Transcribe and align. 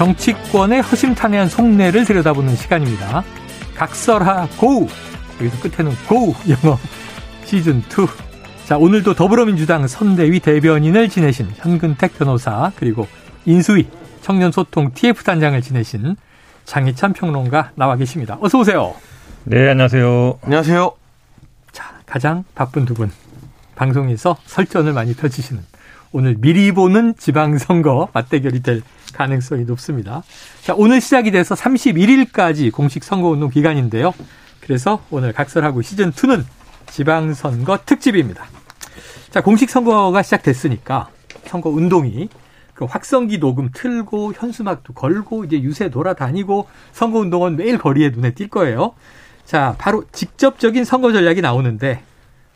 정치권의 0.00 0.80
허심탄회한 0.80 1.50
속내를 1.50 2.06
들여다보는 2.06 2.56
시간입니다. 2.56 3.22
각설하 3.74 4.48
고! 4.56 4.88
여기서 5.38 5.60
끝에는 5.60 5.94
고! 6.08 6.34
영어 6.48 6.78
시즌 7.44 7.80
2. 7.80 7.82
자, 8.64 8.78
오늘도 8.78 9.12
더불어민주당 9.12 9.86
선대위 9.86 10.40
대변인을 10.40 11.10
지내신 11.10 11.50
현근택 11.54 12.16
변호사, 12.16 12.72
그리고 12.76 13.06
인수위 13.44 13.88
청년소통 14.22 14.92
TF 14.94 15.22
단장을 15.22 15.60
지내신 15.60 16.16
장희찬 16.64 17.12
평론가 17.12 17.72
나와 17.74 17.96
계십니다. 17.96 18.38
어서 18.40 18.60
오세요. 18.60 18.94
네, 19.44 19.68
안녕하세요. 19.68 20.38
안녕하세요. 20.40 20.92
자, 21.72 21.92
가장 22.06 22.44
바쁜 22.54 22.86
두 22.86 22.94
분. 22.94 23.10
방송에서 23.74 24.38
설전을 24.46 24.94
많이 24.94 25.12
펼치시는 25.12 25.62
오늘 26.12 26.36
미리 26.38 26.72
보는 26.72 27.14
지방선거 27.16 28.08
맞대결이 28.12 28.62
될 28.62 28.82
가능성이 29.14 29.64
높습니다. 29.64 30.22
자, 30.62 30.74
오늘 30.76 31.00
시작이 31.00 31.30
돼서 31.30 31.54
31일까지 31.54 32.72
공식 32.72 33.04
선거운동 33.04 33.50
기간인데요. 33.50 34.12
그래서 34.60 35.02
오늘 35.10 35.32
각설하고 35.32 35.80
시즌2는 35.82 36.44
지방선거 36.90 37.78
특집입니다. 37.86 38.44
자, 39.30 39.40
공식 39.40 39.70
선거가 39.70 40.22
시작됐으니까 40.22 41.10
선거 41.44 41.70
운동이 41.70 42.28
그 42.74 42.86
확성기 42.86 43.38
녹음 43.38 43.68
틀고 43.72 44.32
현수막도 44.34 44.94
걸고 44.94 45.44
이제 45.44 45.60
유세 45.60 45.90
돌아다니고 45.90 46.66
선거 46.92 47.18
운동은 47.20 47.56
매일 47.56 47.78
거리에 47.78 48.10
눈에 48.10 48.32
띌 48.32 48.50
거예요. 48.50 48.94
자, 49.44 49.76
바로 49.78 50.04
직접적인 50.12 50.84
선거 50.84 51.12
전략이 51.12 51.40
나오는데 51.40 52.02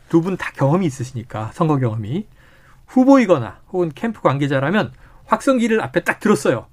두 0.09 0.21
분 0.21 0.37
다 0.37 0.51
경험이 0.55 0.85
있으시니까 0.85 1.51
선거 1.53 1.77
경험이 1.77 2.25
후보이거나 2.87 3.57
혹은 3.71 3.91
캠프 3.93 4.21
관계자라면 4.21 4.91
확성기를 5.25 5.81
앞에 5.81 6.03
딱 6.03 6.19
들었어요. 6.19 6.67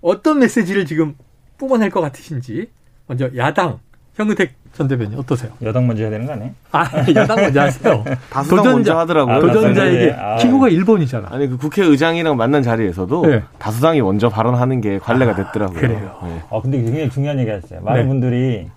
어떤 0.00 0.40
메시지를 0.40 0.86
지금 0.86 1.14
뿜어낼 1.58 1.90
것 1.90 2.00
같으신지 2.00 2.70
먼저 3.06 3.30
야당 3.36 3.78
현근택 4.14 4.54
전 4.72 4.88
대변인 4.88 5.18
어떠세요? 5.18 5.52
여당 5.62 5.86
먼저 5.86 6.02
해야 6.02 6.10
되는 6.10 6.26
거 6.26 6.32
아니에요? 6.32 6.50
아 6.72 6.84
여당 7.14 7.36
먼저 7.36 7.60
하세요. 7.60 8.04
다수당 8.30 8.64
먼저 8.64 8.98
하더라고요. 8.98 9.40
도전자에게 9.40 10.12
아, 10.18 10.36
기호가 10.36 10.68
1번이잖아. 10.68 11.30
아니 11.30 11.46
그 11.46 11.56
국회의장이랑 11.58 12.36
만난 12.36 12.62
자리에서도 12.62 13.26
네. 13.26 13.42
다수당이 13.58 14.00
먼저 14.00 14.28
발언하는 14.28 14.80
게 14.80 14.98
관례가 14.98 15.34
됐더라고요. 15.34 15.78
그래요. 15.78 16.18
네. 16.24 16.42
아, 16.50 16.60
근데 16.62 16.78
굉장히 16.82 17.10
중요한 17.10 17.38
얘기 17.38 17.50
하셨어요. 17.50 17.82
많은 17.82 18.02
네. 18.02 18.08
분들이 18.08 18.68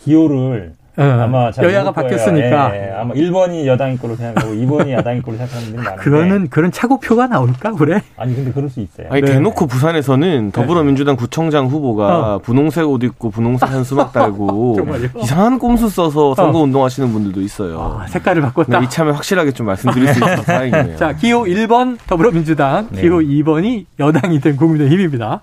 기호를 0.00 0.72
어, 0.78 0.81
아마 0.96 1.50
잘 1.50 1.64
여야가. 1.64 1.92
바뀌었으니까 1.92 2.76
예, 2.76 2.88
예. 2.88 2.92
아마 2.92 3.14
1번이 3.14 3.66
여당인 3.66 3.96
걸로 3.98 4.14
생각하고 4.14 4.54
2번이 4.54 4.90
야당인 4.92 5.22
걸로 5.22 5.38
생각하는 5.38 5.64
분들이 5.66 5.82
많은데 5.84 6.02
그거는 6.04 6.48
그런 6.50 6.70
차고표가 6.70 7.28
나올까 7.28 7.72
그래? 7.72 8.02
아니 8.16 8.34
근데 8.34 8.52
그럴 8.52 8.68
수 8.68 8.80
있어요. 8.80 9.06
아니 9.10 9.22
네. 9.22 9.32
대놓고 9.32 9.66
부산에서는 9.66 10.50
더불어민주당 10.52 11.16
구청장 11.16 11.66
후보가 11.68 12.34
어. 12.34 12.38
분홍색 12.40 12.86
옷 12.88 13.02
입고 13.02 13.30
분홍색 13.30 13.68
현수막 13.72 14.12
달고 14.12 14.74
정말요? 14.76 15.08
이상한 15.22 15.58
꼼수 15.58 15.88
써서 15.88 16.34
선거 16.34 16.58
어. 16.58 16.62
운동하시는 16.62 17.10
분들도 17.12 17.40
있어요. 17.40 17.98
아, 18.02 18.06
색깔을 18.08 18.42
바꿨다. 18.42 18.80
네, 18.80 18.84
이참에 18.86 19.12
확실하게 19.12 19.52
좀 19.52 19.66
말씀드릴 19.66 20.08
수 20.12 20.18
있어서 20.24 20.42
다행이네요. 20.42 20.96
자 20.96 21.12
기호 21.14 21.44
1번 21.44 21.96
더불어민주당, 22.06 22.88
네. 22.90 23.00
기호 23.00 23.18
2번이 23.18 23.86
여당이 23.98 24.40
된 24.40 24.56
국민의힘입니다. 24.56 25.40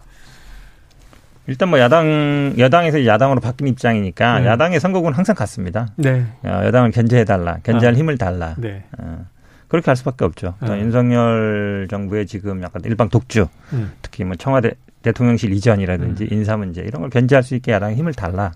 일단 1.49 1.69
뭐 1.69 1.79
야당 1.79 2.53
여당에서 2.57 3.05
야당으로 3.05 3.39
바뀐 3.39 3.67
입장이니까 3.67 4.39
음. 4.39 4.45
야당의 4.45 4.79
선거구는 4.79 5.17
항상 5.17 5.35
같습니다. 5.35 5.87
네, 5.95 6.25
어, 6.43 6.61
여당을 6.65 6.91
견제해 6.91 7.25
달라, 7.25 7.57
견제할 7.63 7.95
아. 7.95 7.97
힘을 7.97 8.17
달라. 8.17 8.55
네, 8.57 8.83
어, 8.99 9.25
그렇게 9.67 9.85
할 9.87 9.95
수밖에 9.95 10.25
없죠. 10.25 10.55
또 10.65 10.73
네. 10.73 10.81
윤석열 10.81 11.87
정부의 11.89 12.27
지금 12.27 12.61
약간 12.61 12.83
일방 12.85 13.09
독주, 13.09 13.47
음. 13.73 13.91
특히 14.01 14.23
뭐 14.23 14.35
청와대 14.35 14.71
대통령실 15.01 15.51
이전이라든지 15.53 16.27
인사 16.31 16.55
문제 16.55 16.81
이런 16.81 17.01
걸 17.01 17.09
견제할 17.09 17.41
수 17.43 17.55
있게 17.55 17.71
야당의 17.71 17.95
힘을 17.95 18.13
달라. 18.13 18.51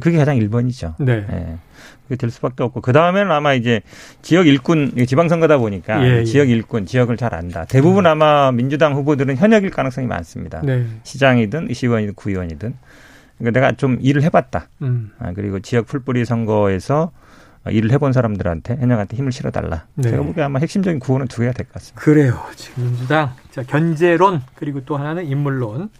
그게 0.00 0.16
가장 0.18 0.38
1번이죠. 0.38 0.94
네. 0.98 1.26
예. 1.30 1.56
그게 2.04 2.16
될 2.16 2.30
수밖에 2.30 2.62
없고 2.62 2.80
그 2.80 2.92
다음에는 2.92 3.30
아마 3.30 3.54
이제 3.54 3.80
지역 4.22 4.46
일꾼 4.46 4.92
지방선거다 5.06 5.58
보니까 5.58 6.02
예, 6.06 6.18
예. 6.20 6.24
지역 6.24 6.48
일꾼 6.48 6.86
지역을 6.86 7.16
잘 7.16 7.34
안다. 7.34 7.64
대부분 7.66 8.06
아마 8.06 8.50
민주당 8.52 8.94
후보들은 8.94 9.36
현역일 9.36 9.70
가능성이 9.70 10.06
많습니다. 10.06 10.60
네, 10.62 10.86
시장이든 11.02 11.68
시의원이든 11.72 12.14
구의원이든 12.14 12.74
그러니까 13.38 13.60
내가 13.60 13.72
좀 13.76 13.98
일을 14.00 14.22
해봤다. 14.22 14.68
음, 14.82 15.10
아, 15.18 15.32
그리고 15.32 15.60
지역 15.60 15.86
풀뿌리 15.86 16.24
선거에서 16.24 17.12
일을 17.70 17.90
해본 17.92 18.12
사람들한테 18.12 18.76
현역한테 18.76 19.16
힘을 19.16 19.30
실어달라. 19.30 19.84
네. 19.94 20.10
제가 20.10 20.22
보기에 20.22 20.44
아마 20.44 20.58
핵심적인 20.60 21.00
구호는 21.00 21.26
두 21.28 21.40
개가 21.42 21.52
될 21.52 21.66
것 21.66 21.74
같습니다. 21.74 22.00
그래요. 22.00 22.40
지금 22.56 22.84
민주당 22.84 23.32
자 23.50 23.62
견제론 23.62 24.42
그리고 24.54 24.84
또 24.84 24.96
하나는 24.96 25.26
인물론. 25.26 25.90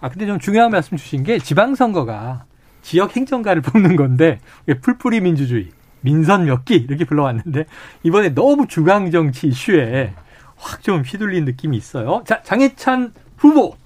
아 0.00 0.08
근데 0.08 0.26
좀 0.26 0.38
중요한 0.38 0.70
말씀 0.70 0.96
주신 0.96 1.24
게 1.24 1.38
지방선거가 1.38 2.44
지역 2.88 3.14
행정가를 3.14 3.60
뽑는 3.68 3.96
건데 3.96 4.40
풀뿌리 4.80 5.20
민주주의, 5.20 5.68
민선 6.00 6.46
몇 6.46 6.64
기 6.64 6.76
이렇게 6.76 7.04
불러왔는데 7.04 7.66
이번에 8.02 8.30
너무 8.30 8.66
중앙 8.66 9.10
정치 9.10 9.48
이슈에 9.48 10.14
확 10.56 10.80
좀 10.82 11.02
휘둘린 11.02 11.44
느낌이 11.44 11.76
있어요. 11.76 12.22
자 12.26 12.42
장해찬 12.42 13.12
후보 13.36 13.76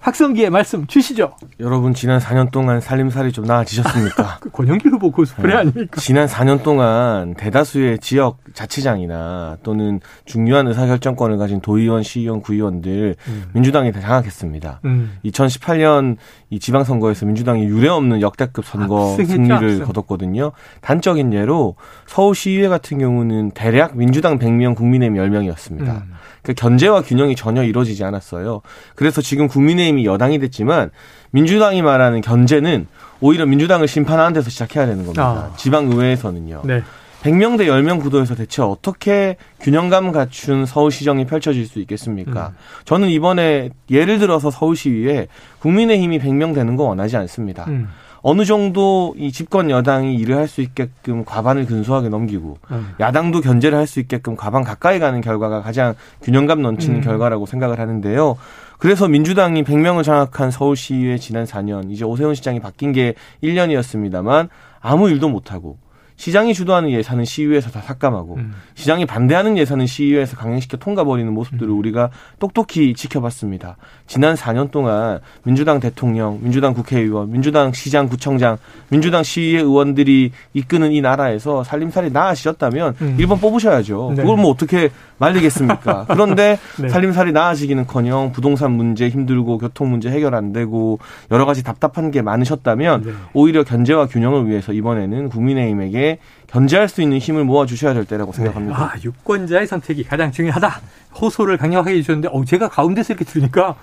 확성기의 0.00 0.48
말씀 0.48 0.86
주시죠. 0.86 1.34
여러분 1.60 1.92
지난 1.92 2.18
4년 2.18 2.50
동안 2.50 2.80
살림살이 2.80 3.32
좀 3.32 3.44
나아지셨습니까? 3.44 4.38
그 4.40 4.50
권영길 4.50 4.90
후보 4.92 5.10
고스프레 5.10 5.54
아닙니까? 5.54 6.00
지난 6.00 6.26
4년 6.26 6.62
동안 6.62 7.34
대다수의 7.34 7.98
지역 7.98 8.38
자치장이나 8.54 9.58
또는 9.62 10.00
중요한 10.24 10.66
의사결정권을 10.68 11.36
가진 11.36 11.60
도의원, 11.60 12.02
시의원, 12.02 12.40
구의원들 12.40 13.14
음. 13.28 13.44
민주당이 13.52 13.92
다 13.92 14.00
장악했습니다. 14.00 14.80
음. 14.86 15.18
2018년 15.26 16.16
이 16.48 16.58
지방선거에서 16.58 17.26
민주당이 17.26 17.64
유례없는 17.64 18.22
역대급 18.22 18.64
선거 18.64 19.10
압승했죠, 19.12 19.32
승리를 19.34 19.54
압승. 19.54 19.84
거뒀거든요. 19.84 20.52
단적인 20.80 21.34
예로 21.34 21.76
서울시의회 22.06 22.68
같은 22.68 22.98
경우는 22.98 23.50
대략 23.50 23.96
민주당 23.98 24.38
100명, 24.38 24.74
국민의힘 24.76 25.18
10명이었습니다. 25.18 25.88
음. 25.88 26.14
그 26.42 26.54
견제와 26.54 27.02
균형이 27.02 27.36
전혀 27.36 27.62
이루어지지 27.62 28.04
않았어요. 28.04 28.62
그래서 28.94 29.20
지금 29.20 29.48
국민의힘이 29.48 30.04
여당이 30.04 30.38
됐지만 30.38 30.90
민주당이 31.30 31.82
말하는 31.82 32.20
견제는 32.20 32.86
오히려 33.20 33.46
민주당을 33.46 33.86
심판하는 33.86 34.32
데서 34.32 34.50
시작해야 34.50 34.86
되는 34.86 35.04
겁니다. 35.04 35.50
아. 35.52 35.56
지방의회에서는요. 35.56 36.62
네. 36.64 36.82
100명 37.22 37.58
대 37.58 37.66
10명 37.66 38.00
구도에서 38.00 38.34
대체 38.34 38.62
어떻게 38.62 39.36
균형감 39.60 40.10
갖춘 40.12 40.64
서울시정이 40.64 41.26
펼쳐질 41.26 41.66
수 41.66 41.78
있겠습니까? 41.80 42.48
음. 42.48 42.56
저는 42.86 43.08
이번에 43.10 43.70
예를 43.90 44.18
들어서 44.18 44.50
서울시위에 44.50 45.28
국민의힘이 45.58 46.18
100명 46.18 46.54
되는 46.54 46.76
거 46.76 46.84
원하지 46.84 47.18
않습니다. 47.18 47.64
음. 47.68 47.88
어느 48.22 48.44
정도 48.44 49.14
이 49.16 49.32
집권 49.32 49.70
여당이 49.70 50.14
일을 50.16 50.36
할 50.36 50.48
수 50.48 50.60
있게끔 50.60 51.24
과반을 51.24 51.66
근소하게 51.66 52.08
넘기고 52.08 52.58
음. 52.70 52.94
야당도 53.00 53.40
견제를 53.40 53.78
할 53.78 53.86
수 53.86 54.00
있게끔 54.00 54.36
과반 54.36 54.62
가까이 54.64 54.98
가는 54.98 55.20
결과가 55.20 55.62
가장 55.62 55.94
균형감 56.22 56.60
넘치는 56.62 56.96
음. 56.96 57.00
결과라고 57.02 57.46
생각을 57.46 57.78
하는데요. 57.78 58.36
그래서 58.78 59.08
민주당이 59.08 59.62
100명을 59.62 60.04
장악한 60.04 60.50
서울시의회 60.50 61.18
지난 61.18 61.44
4년, 61.44 61.90
이제 61.90 62.04
오세훈 62.04 62.34
시장이 62.34 62.60
바뀐 62.60 62.92
게 62.92 63.14
1년이었습니다만 63.42 64.48
아무 64.80 65.10
일도 65.10 65.28
못하고 65.28 65.78
시장이 66.20 66.52
주도하는 66.52 66.90
예산은 66.90 67.24
시의회에서 67.24 67.70
다 67.70 67.80
삭감하고 67.80 68.34
음. 68.34 68.52
시장이 68.74 69.06
반대하는 69.06 69.56
예산은 69.56 69.86
시의회에서 69.86 70.36
강행시켜 70.36 70.76
통과버리는 70.76 71.32
모습들을 71.32 71.72
우리가 71.72 72.10
똑똑히 72.38 72.92
지켜봤습니다. 72.92 73.78
지난 74.06 74.34
4년 74.34 74.70
동안 74.70 75.20
민주당 75.44 75.80
대통령, 75.80 76.38
민주당 76.42 76.74
국회의원, 76.74 77.32
민주당 77.32 77.72
시장 77.72 78.06
구청장, 78.06 78.58
민주당 78.90 79.22
시의회 79.22 79.62
의원들이 79.62 80.32
이끄는 80.52 80.92
이 80.92 81.00
나라에서 81.00 81.64
살림살이 81.64 82.10
나아지셨다면 82.10 82.96
음. 83.00 83.16
일 83.18 83.26
1번 83.26 83.40
뽑으셔야죠. 83.40 84.12
네. 84.14 84.22
그걸 84.22 84.36
뭐 84.36 84.50
어떻게 84.50 84.90
말리겠습니까? 85.16 86.04
그런데 86.12 86.58
네. 86.78 86.88
살림살이 86.90 87.32
나아지기는커녕 87.32 88.32
부동산 88.32 88.72
문제 88.72 89.08
힘들고 89.08 89.56
교통 89.56 89.90
문제 89.90 90.10
해결 90.10 90.34
안 90.34 90.52
되고 90.52 90.98
여러 91.30 91.46
가지 91.46 91.62
답답한 91.62 92.10
게 92.10 92.20
많으셨다면 92.20 93.02
네. 93.04 93.12
오히려 93.32 93.64
견제와 93.64 94.06
균형을 94.06 94.48
위해서 94.48 94.74
이번에는 94.74 95.30
국민의힘에게 95.30 96.09
견제할 96.48 96.88
수 96.88 97.02
있는 97.02 97.18
힘을 97.18 97.44
모아 97.44 97.66
주셔야 97.66 97.94
될 97.94 98.04
때라고 98.04 98.32
생각합니다. 98.32 98.76
아, 98.76 98.92
유권자의 99.04 99.66
선택이 99.66 100.04
가장 100.04 100.32
중요하다. 100.32 100.80
호소를 101.20 101.56
강력하게 101.58 101.96
해주셨는데, 101.98 102.28
어, 102.32 102.44
제가 102.44 102.68
가운데서 102.68 103.12
이렇게 103.14 103.24
들으니까 103.24 103.76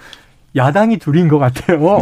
야당이 0.55 0.97
둘인 0.97 1.27
것 1.27 1.37
같아요. 1.39 1.99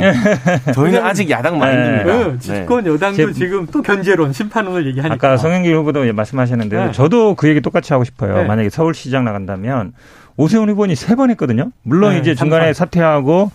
저희는 0.74 1.04
아직 1.04 1.30
야당 1.30 1.58
마인드입니다. 1.60 2.28
네, 2.32 2.40
집권 2.40 2.86
여당도 2.86 3.34
지금 3.34 3.66
또 3.68 3.82
견제론, 3.82 4.32
심판론을 4.34 4.88
얘기하니까. 4.88 5.14
아까 5.16 5.38
성현길 5.38 5.76
후보도 5.76 6.12
말씀하셨는데 6.14 6.86
네. 6.86 6.92
저도 6.94 7.36
그 7.36 7.50
얘기 7.50 7.60
똑같이 7.60 7.92
하고 7.94 8.04
싶어요. 8.06 8.38
네. 8.38 8.44
만약에 8.46 8.70
서울시장 8.70 9.26
나간다면 9.26 9.94
오세훈 10.38 10.70
후보는 10.70 10.96
세 10.96 11.16
번 11.16 11.32
했거든요. 11.32 11.72
물론 11.84 12.14
네, 12.14 12.20
이제 12.20 12.36
중간에 12.36 12.72
3번. 12.72 12.74
사퇴하고 12.76 13.52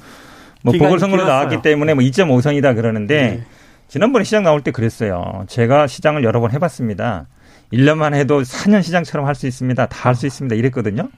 뭐 0.63 0.75
보궐선거로 0.75 1.25
나왔기 1.25 1.63
때문에 1.63 1.95
뭐 1.95 2.05
2.5선이다 2.05 2.75
그러는데 2.75 3.23
네. 3.23 3.45
지난번에 3.91 4.25
시장 4.25 4.45
나올 4.45 4.61
때 4.63 4.71
그랬어요. 4.71 5.45
제가 5.49 5.89
시장을 5.89 6.23
여러 6.23 6.41
번 6.41 6.53
해봤습니다. 6.53 7.27
1년만 7.73 8.15
해도 8.15 8.41
4년 8.43 8.83
시장처럼 8.85 9.27
할 9.27 9.35
수 9.35 9.47
있습니다. 9.49 9.87
다 9.87 10.09
할 10.09 10.15
수 10.15 10.27
있습니다. 10.27 10.55
이랬거든요. 10.55 11.09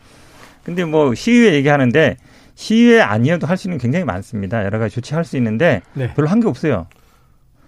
근데 0.65 0.85
뭐 0.87 1.15
시의회 1.15 1.53
얘기하는데 1.55 2.17
시의회 2.55 3.01
아니어도 3.03 3.47
할 3.47 3.59
수 3.59 3.69
있는 3.69 3.79
굉장히 3.79 4.05
많습니다. 4.07 4.65
여러 4.65 4.79
가지 4.79 4.95
조치할 4.95 5.25
수 5.25 5.37
있는데 5.37 5.83
네. 5.93 6.13
별로 6.15 6.29
한 6.29 6.41
게 6.41 6.49
없어요. 6.49 6.87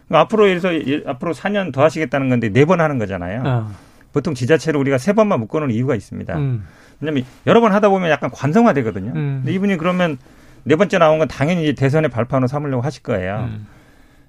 그러니까 0.08 0.20
앞으로 0.20 0.48
해서 0.48 0.70
앞으로 1.06 1.34
4년 1.34 1.70
더 1.72 1.82
하시겠다는 1.82 2.28
건데 2.30 2.48
네 2.50 2.64
번 2.64 2.80
하는 2.80 2.98
거잖아요. 2.98 3.42
어. 3.44 3.70
보통 4.14 4.32
지자체를 4.34 4.80
우리가 4.80 4.96
세 4.96 5.12
번만 5.12 5.38
묶어놓은 5.40 5.70
이유가 5.70 5.94
있습니다. 5.94 6.34
음. 6.36 6.64
왜냐하면 7.00 7.24
여러 7.46 7.60
번 7.60 7.72
하다 7.72 7.90
보면 7.90 8.08
약간 8.10 8.30
관성화되거든요. 8.30 9.12
음. 9.14 9.40
근데 9.42 9.52
이분이 9.52 9.76
그러면 9.76 10.16
네 10.62 10.76
번째 10.76 10.96
나온 10.98 11.18
건 11.18 11.28
당연히 11.28 11.74
대선의 11.74 12.08
발판으로 12.10 12.46
삼으려고 12.46 12.80
하실 12.82 13.02
거예요. 13.02 13.50
음. 13.50 13.66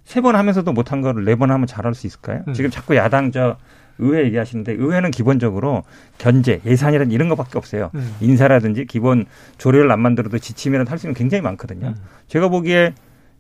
세 0.06 0.22
번 0.22 0.36
하면서도 0.36 0.72
못한 0.72 1.02
거를 1.02 1.26
네 1.26 1.36
번 1.36 1.52
하면 1.52 1.68
잘할 1.68 1.94
수 1.96 2.08
있을까요? 2.08 2.44
음. 2.48 2.54
지금 2.54 2.70
자꾸 2.70 2.96
야당 2.96 3.32
저 3.32 3.58
의회 3.98 4.26
얘기하시는데 4.26 4.74
의회는 4.74 5.10
기본적으로 5.12 5.84
견제, 6.18 6.60
예산이라든 6.66 7.12
이런 7.12 7.30
것밖에 7.30 7.58
없어요. 7.58 7.92
음. 7.96 8.14
인사라든지 8.20 8.86
기본 8.86 9.26
조례를 9.58 9.90
안 9.92 10.02
만들어도 10.02 10.38
지침이라도 10.38 10.90
할수 10.92 11.08
있는 11.08 11.16
굉장히 11.16 11.42
많거든요. 11.42 11.88
음. 11.88 11.96
제가 12.28 12.50
보기에 12.50 12.94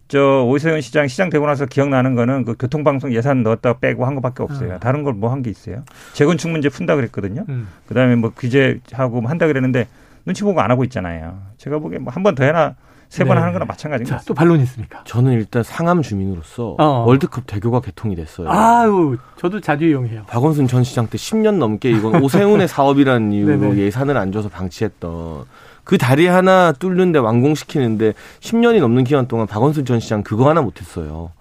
저 0.07 0.43
오세훈 0.43 0.81
시장 0.81 1.07
시장 1.07 1.29
되고 1.29 1.45
나서 1.47 1.65
기억나는 1.65 2.13
거는 2.15 2.45
그 2.45 2.55
교통방송 2.57 3.11
예산 3.13 3.41
넣었다 3.43 3.79
빼고 3.79 4.05
한 4.05 4.13
것밖에 4.15 4.43
없어요. 4.43 4.73
음. 4.75 4.79
다른 4.79 5.03
걸 5.03 5.13
뭐 5.15 5.29
한 5.31 5.41
게 5.41 5.49
있어요. 5.49 5.83
재건축 6.13 6.51
문제 6.51 6.69
푼다 6.69 6.95
그랬거든요. 6.95 7.43
음. 7.49 7.67
그다음에 7.87 8.15
뭐 8.15 8.31
규제하고 8.35 9.21
뭐 9.21 9.29
한다 9.29 9.47
그랬는데 9.47 9.87
눈치 10.25 10.43
보고 10.43 10.61
안 10.61 10.71
하고 10.71 10.83
있잖아요. 10.85 11.41
제가 11.57 11.79
보기에 11.79 11.99
뭐 11.99 12.11
한 12.13 12.23
번 12.23 12.33
더 12.35 12.43
해나 12.45 12.75
세번 13.09 13.35
네. 13.35 13.39
하는 13.39 13.53
거랑 13.53 13.67
마찬가지인 13.67 14.07
자, 14.07 14.19
또 14.25 14.33
반론이 14.33 14.63
있습니까? 14.63 15.03
저는 15.05 15.33
일단 15.33 15.63
상암 15.63 16.01
주민으로서 16.01 16.75
어. 16.79 17.05
월드컵 17.07 17.45
대교가 17.47 17.81
개통이 17.81 18.15
됐어요. 18.15 18.49
아유, 18.49 19.17
저도 19.37 19.61
자주 19.61 19.85
이용해요. 19.85 20.23
박원순 20.27 20.67
전 20.67 20.83
시장 20.83 21.07
때 21.07 21.17
10년 21.17 21.57
넘게 21.57 21.91
이건 21.91 22.21
오세훈의 22.23 22.67
사업이라는 22.67 23.31
이유로 23.33 23.77
예산을 23.77 24.17
안 24.17 24.31
줘서 24.31 24.49
방치했던 24.49 25.45
그 25.83 25.97
다리 25.97 26.25
하나 26.25 26.71
뚫는데 26.71 27.19
완공시키는데 27.19 28.13
10년이 28.41 28.79
넘는 28.79 29.03
기간 29.03 29.27
동안 29.27 29.47
박원순 29.47 29.85
전 29.85 29.99
시장 29.99 30.23
그거 30.23 30.49
하나 30.49 30.61
못했어요. 30.61 31.31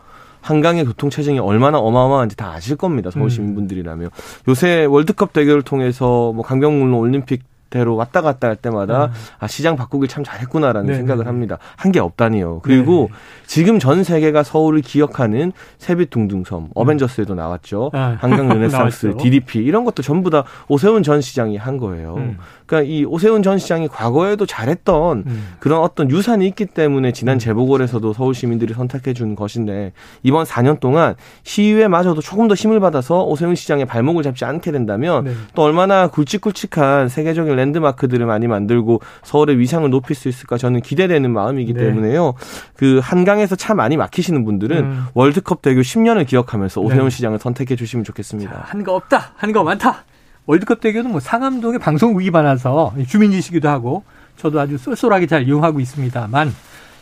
한강의 0.43 0.85
교통 0.85 1.09
체증이 1.09 1.39
얼마나 1.39 1.79
어마어마한지 1.79 2.37
다 2.37 2.53
아실 2.53 2.77
겁니다. 2.77 3.11
서울 3.11 3.27
음. 3.27 3.29
시민분들이라면. 3.31 4.11
요새 4.47 4.85
월드컵 4.85 5.33
대결을 5.33 5.63
통해서 5.63 6.33
뭐 6.35 6.45
강병물론 6.45 6.93
올림픽 6.93 7.43
대로 7.75 7.97
왔다 7.97 8.23
갔다 8.23 8.47
할 8.47 8.55
때마다 8.55 9.07
음. 9.07 9.11
아 9.41 9.49
시장 9.49 9.75
바꾸길 9.75 10.09
참 10.09 10.23
잘했구나라는 10.23 10.87
네 10.87 10.95
생각을 10.95 11.25
네. 11.25 11.29
합니다. 11.29 11.59
한 11.77 11.91
게 11.95 11.99
없다니요. 12.01 12.61
그리고 12.63 13.09
네 13.11 13.17
지금 13.47 13.79
전 13.79 14.03
세계가 14.05 14.43
서울을 14.45 14.81
기억하는 14.81 15.53
세빛 15.79 16.11
둥둥섬, 16.11 16.63
음. 16.65 16.69
어벤져스에도 16.75 17.35
나왔죠. 17.35 17.91
아. 17.93 18.17
한강 18.23 18.49
르네상스, 18.49 19.17
DDP 19.19 19.59
이런 19.61 19.85
것도 19.85 20.03
전부 20.03 20.31
다 20.31 20.45
오세훈 20.69 21.03
전 21.03 21.21
시장이 21.21 21.57
한 21.57 21.77
거예요. 21.79 22.15
음. 22.17 22.39
그러니까 22.67 22.91
이 22.91 23.05
오세훈 23.05 23.43
전 23.43 23.59
시장이 23.59 23.89
과거에도 23.89 24.47
잘했던 24.47 25.25
음. 25.27 25.49
그런 25.61 25.81
어떤 25.81 26.11
유산이 26.11 26.47
있기 26.49 26.67
때문에 26.67 27.13
지난 27.13 27.37
음. 27.37 27.39
재보궐에서도 27.39 28.13
서울 28.13 28.35
시민들이 28.35 28.73
선택해 28.73 29.13
준 29.13 29.35
것인데 29.35 29.93
이번 30.23 30.45
4년 30.47 30.81
동안 30.81 31.15
시의회마저도 31.43 32.21
조금 32.23 32.49
더 32.49 32.55
힘을 32.55 32.81
받아서 32.81 33.25
오세훈 33.25 33.55
시장의 33.55 33.85
발목을 33.87 34.23
잡지 34.23 34.45
않게 34.45 34.73
된다면 34.73 35.25
네. 35.25 35.33
또 35.55 35.63
얼마나 35.63 36.07
굵직굵직한 36.09 37.09
세계적인 37.09 37.55
랜드마크들을 37.65 38.25
많이 38.27 38.47
만들고 38.47 39.01
서울의 39.23 39.59
위상을 39.59 39.89
높일 39.91 40.15
수 40.17 40.29
있을까 40.29 40.57
저는 40.59 40.81
기대되는 40.81 41.31
마음이기 41.31 41.73
네. 41.75 41.85
때문에요. 41.85 42.35
그 42.77 43.01
한강에서 43.03 43.57
차 43.57 43.75
많이 43.75 43.97
막히시는 43.97 44.45
분들은 44.45 44.77
음. 44.79 45.05
월드컵 45.15 45.63
대교 45.63 45.81
10년을 45.81 46.27
기억하면서 46.27 46.81
오세훈 46.81 47.05
네. 47.05 47.11
시장을 47.11 47.39
선택해 47.39 47.77
주시면 47.77 48.05
좋겠습니다. 48.05 48.65
한 48.67 48.85
거 48.85 48.95
없다. 48.95 49.33
한 49.37 49.53
거 49.53 49.63
많다. 49.65 50.05
월드컵 50.47 50.81
대교는 50.81 51.11
뭐 51.11 51.21
상암동에 51.21 51.79
방송국이 51.79 52.31
많아서 52.31 52.93
주민이시기도 53.09 53.69
하고 53.69 54.05
저도 54.37 54.61
아주 54.61 54.77
쏠쏠하게 54.77 55.27
잘 55.27 55.47
이용하고 55.47 55.81
있습니다만 55.81 56.53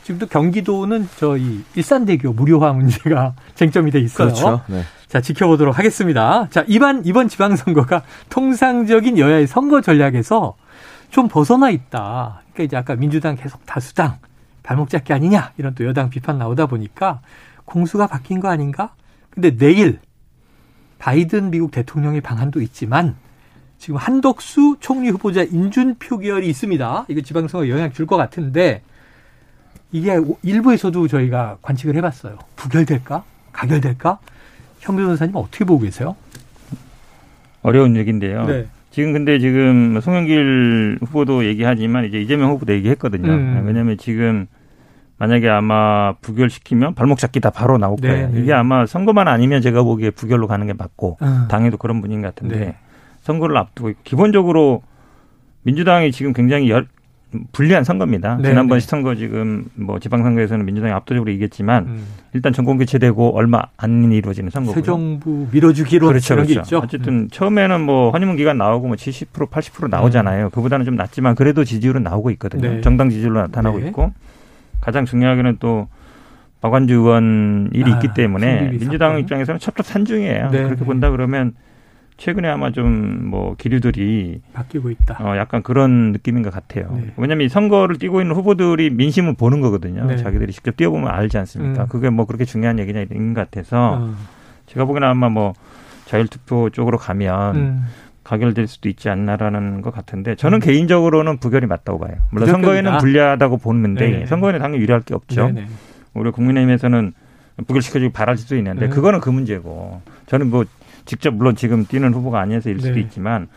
지금도 0.02 0.26
경기도는 0.26 1.08
저희 1.16 1.64
일산대교 1.74 2.32
무료화 2.32 2.72
문제가 2.72 3.34
쟁점이 3.54 3.90
돼 3.90 4.00
있어요. 4.00 4.28
그렇죠. 4.28 4.62
네. 4.66 4.82
자, 5.08 5.20
지켜보도록 5.20 5.78
하겠습니다. 5.78 6.48
자, 6.50 6.64
이번, 6.66 7.04
이번 7.04 7.28
지방선거가 7.28 8.02
통상적인 8.30 9.18
여야의 9.18 9.46
선거 9.46 9.80
전략에서 9.80 10.56
좀 11.10 11.28
벗어나 11.28 11.70
있다. 11.70 12.42
그러니까 12.52 12.62
이제 12.64 12.76
아까 12.76 12.96
민주당 12.96 13.36
계속 13.36 13.64
다수당, 13.66 14.16
발목 14.62 14.88
잡기 14.88 15.12
아니냐, 15.12 15.52
이런 15.58 15.74
또 15.74 15.84
여당 15.84 16.08
비판 16.10 16.38
나오다 16.38 16.66
보니까 16.66 17.20
공수가 17.66 18.06
바뀐 18.06 18.40
거 18.40 18.48
아닌가? 18.48 18.94
근데 19.30 19.56
내일 19.56 20.00
바이든 20.98 21.50
미국 21.50 21.70
대통령의 21.70 22.20
방안도 22.20 22.60
있지만 22.62 23.16
지금 23.78 23.96
한덕수 23.96 24.76
총리 24.80 25.10
후보자 25.10 25.42
인준 25.42 25.96
표결이 25.98 26.48
있습니다. 26.48 27.06
이거 27.08 27.20
지방선거 27.20 27.68
영향 27.68 27.92
줄 27.92 28.06
것 28.06 28.16
같은데 28.16 28.82
이게 29.92 30.18
일부에서도 30.42 31.06
저희가 31.06 31.58
관측을 31.62 31.94
해봤어요. 31.96 32.38
부결될까? 32.56 33.24
가결될까? 33.52 34.18
현 34.80 34.96
변호사님 34.96 35.36
어떻게 35.36 35.64
보고 35.64 35.84
계세요? 35.84 36.16
어려운 37.62 37.96
얘기인데요. 37.96 38.46
네. 38.46 38.66
지금 38.90 39.12
근데 39.12 39.38
지금 39.38 40.00
송영길 40.00 40.98
후보도 41.02 41.44
얘기하지만 41.46 42.06
이제 42.06 42.20
이재명 42.20 42.50
후보도 42.50 42.72
얘기했거든요. 42.74 43.30
음. 43.30 43.62
왜냐하면 43.66 43.96
지금 43.96 44.46
만약에 45.18 45.48
아마 45.48 46.14
부결시키면 46.20 46.94
발목 46.94 47.18
잡기 47.18 47.38
다 47.40 47.50
바로 47.50 47.78
나올 47.78 47.96
네, 48.00 48.08
거예요. 48.08 48.30
네, 48.32 48.40
이게 48.40 48.52
아마 48.52 48.86
선거만 48.86 49.28
아니면 49.28 49.62
제가 49.62 49.82
보기에 49.82 50.10
부결로 50.10 50.48
가는 50.48 50.66
게 50.66 50.72
맞고 50.72 51.18
음. 51.22 51.46
당에도 51.48 51.76
그런 51.76 52.00
분인 52.00 52.22
것 52.22 52.34
같은데 52.34 52.58
네. 52.58 52.76
선거를 53.20 53.56
앞두고 53.56 53.92
기본적으로 54.02 54.82
민주당이 55.62 56.10
지금 56.10 56.32
굉장히 56.32 56.70
열, 56.70 56.88
불리한 57.52 57.84
선거입니다. 57.84 58.36
네, 58.36 58.50
지난번 58.50 58.76
네. 58.76 58.80
시선거 58.80 59.14
지금 59.14 59.64
뭐 59.74 59.98
지방선거에서는 59.98 60.64
민주당이 60.64 60.92
압도적으로 60.92 61.30
이겼지만 61.30 61.84
음. 61.86 62.06
일단 62.34 62.52
정권 62.52 62.78
교체되고 62.78 63.36
얼마 63.36 63.62
안 63.76 64.12
이루어지는 64.12 64.50
선거고요. 64.50 64.74
새 64.74 64.82
정부 64.82 65.46
밀어주기로 65.50 66.08
그렇죠, 66.08 66.34
그렇죠. 66.34 66.60
있죠. 66.60 66.78
어쨌든 66.78 67.12
음. 67.12 67.28
처음에는 67.30 67.80
뭐 67.80 68.10
허니문 68.10 68.36
기간 68.36 68.58
나오고 68.58 68.88
뭐 68.88 68.96
70% 68.96 69.50
80% 69.50 69.88
나오잖아요. 69.88 70.46
음. 70.46 70.50
그보다는 70.50 70.84
좀 70.84 70.96
낮지만 70.96 71.34
그래도 71.34 71.64
지지율은 71.64 72.02
나오고 72.02 72.30
있거든요. 72.32 72.68
네. 72.68 72.80
정당 72.80 73.10
지지율로 73.10 73.40
나타나고 73.40 73.80
네. 73.80 73.88
있고 73.88 74.12
가장 74.80 75.04
중요하게는 75.04 75.56
또 75.60 75.88
박완주 76.60 76.94
의원 76.94 77.70
일이 77.72 77.92
아, 77.92 77.96
있기 77.96 78.14
때문에 78.14 78.70
민주당 78.70 79.18
입장에서는 79.18 79.58
첩첩산중이에요. 79.58 80.50
네. 80.50 80.62
그렇게 80.64 80.84
본다 80.84 81.10
그러면 81.10 81.54
최근에 82.16 82.48
아마 82.48 82.70
좀 82.70 83.22
뭐 83.32 83.54
기류들이 83.56 84.42
바뀌고 84.52 84.90
있다. 84.90 85.16
어, 85.24 85.36
약간 85.38 85.62
그런 85.62 86.12
느낌인 86.12 86.42
것 86.42 86.52
같아요. 86.52 86.92
네. 86.94 87.12
왜냐하면 87.16 87.46
이 87.46 87.48
선거를 87.48 87.96
뛰고 87.96 88.20
있는 88.20 88.36
후보들이 88.36 88.90
민심을 88.90 89.34
보는 89.34 89.62
거거든요. 89.62 90.04
네. 90.04 90.16
자기들이 90.18 90.52
직접 90.52 90.76
뛰어보면 90.76 91.08
알지 91.08 91.38
않습니까? 91.38 91.84
음. 91.84 91.88
그게 91.88 92.10
뭐 92.10 92.26
그렇게 92.26 92.44
중요한 92.44 92.78
얘기냐 92.78 93.06
있는 93.10 93.32
것 93.32 93.50
같아서 93.50 93.94
어. 94.02 94.14
제가 94.66 94.84
보기에는 94.84 95.08
아마 95.08 95.30
뭐 95.30 95.54
자율투표 96.04 96.68
쪽으로 96.70 96.98
가면 96.98 97.56
음. 97.56 97.84
가결될 98.22 98.66
수도 98.66 98.90
있지 98.90 99.08
않나라는 99.08 99.80
것 99.80 99.94
같은데 99.94 100.34
저는 100.34 100.58
음. 100.58 100.60
개인적으로는 100.60 101.38
부결이 101.38 101.66
맞다고 101.66 101.98
봐요. 101.98 102.12
물론 102.30 102.46
부결이다. 102.48 102.52
선거에는 102.52 102.98
불리하다고 102.98 103.56
보는데 103.56 104.10
네네. 104.10 104.26
선거에는 104.26 104.60
당연히 104.60 104.82
유리할 104.82 105.00
게 105.00 105.14
없죠. 105.14 105.46
네네. 105.46 105.66
우리 106.12 106.30
국민의힘에서는 106.30 107.14
부결시켜주기 107.66 108.12
바랄 108.12 108.36
수도 108.36 108.56
있는데 108.56 108.86
음. 108.86 108.90
그거는 108.90 109.20
그 109.20 109.30
문제고 109.30 110.02
저는 110.26 110.50
뭐 110.50 110.64
직접 111.04 111.34
물론 111.34 111.56
지금 111.56 111.84
뛰는 111.86 112.14
후보가 112.14 112.40
아니어서 112.40 112.70
일 112.70 112.80
수도 112.80 112.94
네. 112.94 113.00
있지만 113.00 113.48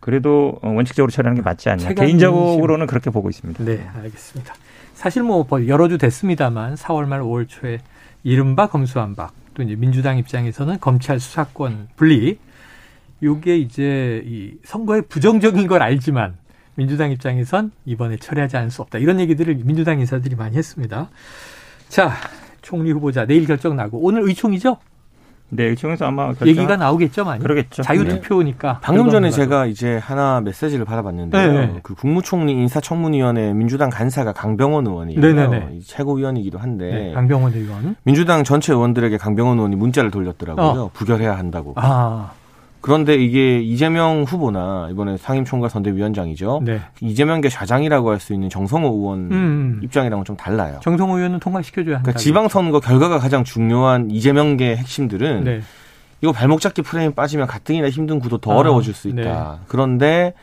그래도 0.00 0.58
어, 0.62 0.70
원칙적으로 0.70 1.10
처리하는 1.10 1.36
게 1.36 1.42
맞지 1.42 1.68
않냐. 1.70 1.94
개인적으로는 1.94 2.86
그렇게 2.86 3.10
보고 3.10 3.30
있습니다. 3.30 3.64
네, 3.64 3.86
알겠습니다. 3.94 4.54
사실 4.94 5.22
뭐 5.22 5.46
여러 5.66 5.88
주 5.88 5.98
됐습니다만 5.98 6.74
4월 6.74 7.06
말 7.06 7.20
5월 7.20 7.48
초에 7.48 7.80
이른바 8.24 8.68
검수한박 8.68 9.32
또 9.54 9.62
이제 9.62 9.74
민주당 9.76 10.18
입장에서는 10.18 10.78
검찰 10.80 11.20
수사권 11.20 11.88
분리 11.96 12.38
요게 13.22 13.58
이제 13.58 14.22
이 14.26 14.54
선거에 14.64 15.02
부정적인 15.02 15.66
걸 15.68 15.82
알지만 15.82 16.36
민주당 16.74 17.12
입장에선 17.12 17.70
이번에 17.84 18.16
처리하지 18.16 18.56
않을 18.56 18.70
수 18.70 18.82
없다. 18.82 18.98
이런 18.98 19.20
얘기들을 19.20 19.54
민주당 19.62 20.00
인사들이 20.00 20.34
많이 20.34 20.56
했습니다. 20.56 21.10
자, 21.88 22.12
총리 22.62 22.90
후보자 22.90 23.26
내일 23.26 23.46
결정 23.46 23.76
나고 23.76 23.98
오늘 23.98 24.22
의총이죠? 24.22 24.78
네, 25.54 25.64
의총에서 25.64 26.06
아마 26.06 26.28
결정... 26.28 26.48
얘기가 26.48 26.76
나오겠죠, 26.76 27.24
많이. 27.24 27.42
그러겠죠. 27.42 27.82
자유 27.82 28.08
투표니까. 28.08 28.72
네. 28.72 28.78
방금 28.80 29.10
전에 29.10 29.30
제가 29.30 29.66
이제 29.66 29.98
하나 29.98 30.40
메시지를 30.40 30.86
받아봤는데요. 30.86 31.52
네. 31.52 31.80
그 31.82 31.94
국무총리 31.94 32.52
인사청문위원회 32.52 33.52
민주당 33.52 33.90
간사가 33.90 34.32
강병원 34.32 34.86
의원이에요. 34.86 35.20
네네네. 35.20 35.80
최고위원이기도 35.84 36.58
한데. 36.58 36.90
네, 36.90 37.12
강병원 37.12 37.52
의원. 37.52 37.96
민주당 38.02 38.44
전체 38.44 38.72
의원들에게 38.72 39.18
강병원 39.18 39.58
의원이 39.58 39.76
문자를 39.76 40.10
돌렸더라고요. 40.10 40.84
어. 40.84 40.90
부결해야 40.94 41.36
한다고. 41.36 41.74
아. 41.76 42.30
그런데 42.82 43.14
이게 43.14 43.60
이재명 43.60 44.24
후보나 44.24 44.88
이번에 44.90 45.16
상임총괄 45.16 45.70
선대위원장이죠. 45.70 46.62
네. 46.64 46.80
이재명계 47.00 47.48
좌장이라고 47.48 48.10
할 48.10 48.18
수 48.20 48.34
있는 48.34 48.50
정성호 48.50 48.88
의원 48.88 49.18
음, 49.20 49.32
음. 49.32 49.80
입장이랑은 49.82 50.24
좀 50.24 50.36
달라요. 50.36 50.78
정성호 50.82 51.16
의원은 51.16 51.38
통과시켜줘야 51.40 51.96
한다. 51.96 52.02
그러니까 52.04 52.18
지방선거 52.18 52.80
결과가 52.80 53.18
가장 53.18 53.44
중요한 53.44 54.10
이재명계 54.10 54.76
핵심들은 54.76 55.44
네. 55.44 55.60
이거 56.20 56.32
발목 56.32 56.60
잡기 56.60 56.82
프레임 56.82 57.12
빠지면 57.14 57.46
가뜩이나 57.46 57.88
힘든 57.88 58.18
구도 58.20 58.38
더 58.38 58.52
아, 58.52 58.56
어려워질 58.56 58.94
수 58.94 59.08
있다. 59.08 59.58
네. 59.60 59.64
그런데 59.68 60.34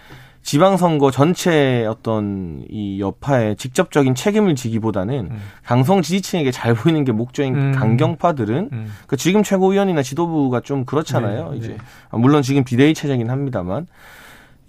지방선거 0.50 1.12
전체 1.12 1.86
어떤 1.86 2.66
이 2.72 3.00
여파에 3.00 3.54
직접적인 3.54 4.16
책임을 4.16 4.56
지기보다는 4.56 5.30
음. 5.30 5.40
강성 5.64 6.02
지지층에게 6.02 6.50
잘 6.50 6.74
보이는 6.74 7.04
게 7.04 7.12
목적인 7.12 7.56
음. 7.56 7.72
강경파들은 7.74 8.70
음. 8.74 8.92
그 9.06 9.16
지금 9.16 9.44
최고위원이나 9.44 10.02
지도부가 10.02 10.62
좀 10.62 10.86
그렇잖아요. 10.86 11.52
네, 11.52 11.58
이제 11.58 11.68
네. 11.68 11.78
물론 12.18 12.42
지금 12.42 12.64
비대위 12.64 12.96
체제긴 12.96 13.30
합니다만 13.30 13.86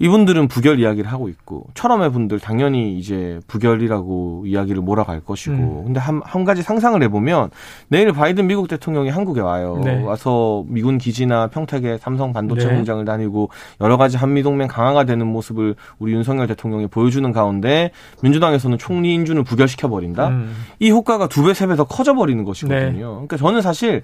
이분들은 0.00 0.48
부결 0.48 0.80
이야기를 0.80 1.12
하고 1.12 1.28
있고 1.28 1.66
철험의 1.74 2.10
분들 2.10 2.40
당연히 2.40 2.98
이제 2.98 3.38
부결이라고 3.46 4.44
이야기를 4.46 4.80
몰아갈 4.80 5.20
것이고 5.20 5.54
음. 5.54 5.84
근데 5.84 6.00
한, 6.00 6.22
한 6.24 6.44
가지 6.44 6.62
상상을 6.62 7.00
해보면 7.02 7.50
내일 7.88 8.10
바이든 8.12 8.46
미국 8.46 8.66
대통령이 8.66 9.10
한국에 9.10 9.42
와요 9.42 9.78
네. 9.84 10.02
와서 10.02 10.64
미군 10.68 10.96
기지나 10.96 11.48
평택에 11.48 11.98
삼성 11.98 12.32
반도체 12.32 12.66
네. 12.66 12.74
공장을 12.76 13.04
다니고 13.04 13.50
여러 13.82 13.98
가지 13.98 14.16
한미 14.16 14.42
동맹 14.42 14.68
강화가 14.68 15.04
되는 15.04 15.26
모습을 15.26 15.74
우리 15.98 16.14
윤석열 16.14 16.46
대통령이 16.46 16.86
보여주는 16.86 17.30
가운데 17.30 17.90
민주당에서는 18.22 18.78
총리 18.78 19.12
인준을 19.14 19.44
부결시켜 19.44 19.88
버린다 19.88 20.28
음. 20.28 20.54
이 20.78 20.90
효과가 20.90 21.28
두 21.28 21.42
배 21.44 21.50
세 21.52 21.66
배 21.66 21.76
더 21.76 21.84
커져 21.84 22.14
버리는 22.14 22.42
것이거든요 22.44 22.90
네. 22.90 22.98
그러니까 23.02 23.36
저는 23.36 23.60
사실 23.60 24.02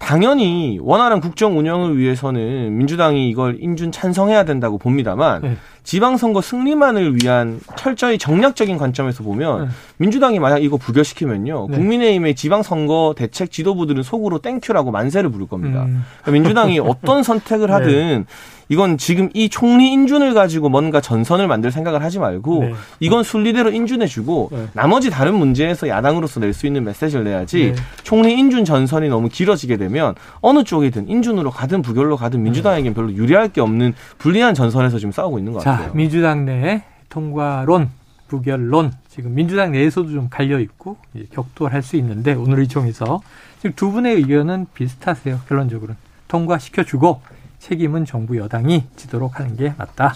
당연히 0.00 0.78
원활한 0.80 1.20
국정 1.20 1.58
운영을 1.58 1.96
위해서는 1.98 2.76
민주당이 2.76 3.28
이걸 3.28 3.58
인준 3.60 3.92
찬성해야 3.92 4.44
된다고 4.44 4.78
봅니다만 4.78 5.42
네. 5.42 5.56
지방선거 5.84 6.40
승리만을 6.40 7.16
위한 7.22 7.60
철저히 7.76 8.16
정략적인 8.16 8.78
관점에서 8.78 9.22
보면 9.22 9.66
네. 9.66 9.70
민주당이 9.98 10.38
만약 10.40 10.64
이거 10.64 10.78
부결시키면요 10.78 11.68
네. 11.70 11.76
국민의힘의 11.76 12.34
지방선거 12.34 13.14
대책 13.16 13.52
지도부들은 13.52 14.02
속으로 14.02 14.38
땡큐라고 14.38 14.90
만세를 14.90 15.30
부를 15.30 15.46
겁니다. 15.46 15.82
음. 15.82 16.02
그러니까 16.22 16.30
민주당이 16.32 16.80
어떤 16.80 17.22
선택을 17.22 17.66
네. 17.68 17.72
하든 17.74 18.26
이건 18.70 18.98
지금 18.98 19.28
이 19.34 19.48
총리 19.48 19.92
인준을 19.92 20.32
가지고 20.32 20.68
뭔가 20.68 21.00
전선을 21.00 21.48
만들 21.48 21.72
생각을 21.72 22.04
하지 22.04 22.20
말고 22.20 22.60
네. 22.60 22.74
이건 23.00 23.24
순리대로 23.24 23.72
인준해주고 23.72 24.48
네. 24.52 24.66
나머지 24.74 25.10
다른 25.10 25.34
문제에서 25.34 25.88
야당으로서 25.88 26.38
낼 26.38 26.54
수 26.54 26.66
있는 26.66 26.84
메시지를 26.84 27.24
내야지 27.24 27.72
네. 27.74 27.82
총리 28.04 28.38
인준 28.38 28.64
전선이 28.64 29.08
너무 29.08 29.28
길어지게 29.28 29.76
되면 29.76 30.14
어느 30.40 30.62
쪽이든 30.62 31.08
인준으로 31.08 31.50
가든 31.50 31.82
부결로 31.82 32.16
가든 32.16 32.42
민주당에겐 32.42 32.94
별로 32.94 33.12
유리할 33.12 33.48
게 33.48 33.60
없는 33.60 33.94
불리한 34.18 34.54
전선에서 34.54 34.98
지금 34.98 35.10
싸우고 35.10 35.38
있는 35.38 35.52
것 35.52 35.64
같아요. 35.64 35.88
자, 35.88 35.92
민주당 35.94 36.44
내 36.44 36.84
통과론 37.08 37.88
부결론 38.28 38.92
지금 39.08 39.34
민주당 39.34 39.72
내에서도 39.72 40.10
좀 40.10 40.28
갈려 40.30 40.60
있고 40.60 40.96
격돌할 41.32 41.82
수 41.82 41.96
있는데 41.96 42.34
오늘 42.34 42.60
의총에서 42.60 43.20
지금 43.58 43.72
두 43.74 43.90
분의 43.90 44.14
의견은 44.14 44.66
비슷하세요. 44.74 45.40
결론적으로는 45.48 45.96
통과시켜주고 46.28 47.20
책임은 47.60 48.04
정부 48.04 48.36
여당이 48.36 48.86
지도록 48.96 49.38
하는 49.38 49.56
게 49.56 49.72
맞다. 49.78 50.14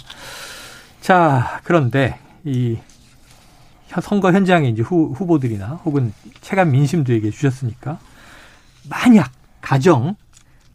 자, 1.00 1.60
그런데 1.62 2.18
이 2.42 2.78
선거 4.02 4.32
현장에 4.32 4.68
이제 4.68 4.82
후, 4.82 5.12
후보들이나 5.14 5.80
혹은 5.84 6.12
체감 6.40 6.72
민심들에게 6.72 7.30
주셨으니까 7.30 7.98
만약 8.88 9.30
가정 9.60 10.16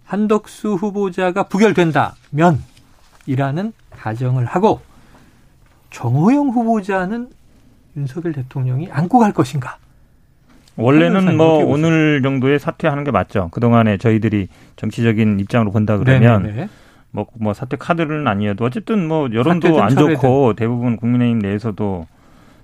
한덕수 0.06 0.76
후보자가 0.76 1.44
부결된다면 1.44 2.64
이라는 3.26 3.74
가정을 3.92 4.46
하고 4.46 4.82
정호영 5.90 6.50
후보자는 6.50 7.30
윤석열 7.98 8.34
대통령이 8.34 8.90
안고 8.92 9.20
갈 9.20 9.34
것인가? 9.34 9.78
원래는 10.84 11.38
뭐 11.38 11.64
오늘 11.66 12.22
정도에 12.22 12.58
사퇴하는 12.58 13.04
게 13.04 13.12
맞죠. 13.12 13.50
그동안에 13.52 13.98
저희들이 13.98 14.48
정치적인 14.76 15.40
입장으로 15.40 15.72
본다 15.72 15.98
그러면 15.98 16.70
뭐, 17.12 17.26
뭐 17.40 17.54
사퇴 17.54 17.78
카드는 17.78 18.28
아니어도 18.28 18.66
어쨌든 18.66 19.08
뭐 19.08 19.30
여론도 19.32 19.82
안 19.82 19.96
좋고 19.96 20.54
대부분 20.54 20.96
국민의힘 20.98 21.40
내에서도 21.40 22.08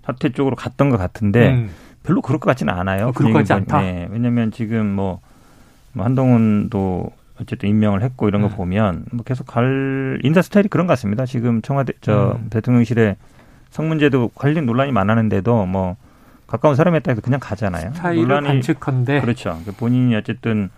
사퇴 0.06 0.30
쪽으로 0.30 0.56
갔던 0.56 0.90
것 0.90 0.98
같은데 0.98 1.50
음. 1.50 1.70
별로 2.04 2.22
그럴 2.22 2.40
것 2.40 2.48
같지는 2.48 2.74
않아요. 2.74 3.08
어, 3.08 3.12
그럴 3.12 3.34
것 3.34 3.40
같지 3.40 3.54
않다. 3.54 3.82
네. 3.82 4.08
왜냐하면 4.12 4.52
지금 4.52 4.86
뭐, 4.86 5.20
뭐 5.94 6.06
한동훈도 6.06 7.12
어쨌든 7.42 7.70
임명을 7.70 8.04
했고 8.04 8.28
이런 8.28 8.42
거 8.42 8.48
음. 8.48 8.54
보면 8.54 9.06
뭐 9.12 9.24
계속 9.24 9.48
갈 9.48 10.20
인사 10.24 10.42
스타일이 10.42 10.70
그런 10.70 10.86
것 10.88 10.94
같습니다. 10.94 11.26
지금 11.26 11.62
청와대 11.62 11.94
저 12.02 12.38
음. 12.40 12.48
대통령실에 12.50 13.18
성문제도 13.72 14.30
관련 14.36 14.66
논란이 14.68 14.92
많았는데도 14.92 15.66
뭐 15.66 15.98
가까운 16.56 16.76
사람에 16.76 17.00
따라서 17.00 17.22
그냥 17.22 17.40
가잖아요. 17.42 17.92
스타일을 17.94 18.42
관측한데 18.42 19.22
그렇죠. 19.22 19.60
그 19.66 19.72
본인이 19.74 20.16
어쨌든 20.16 20.70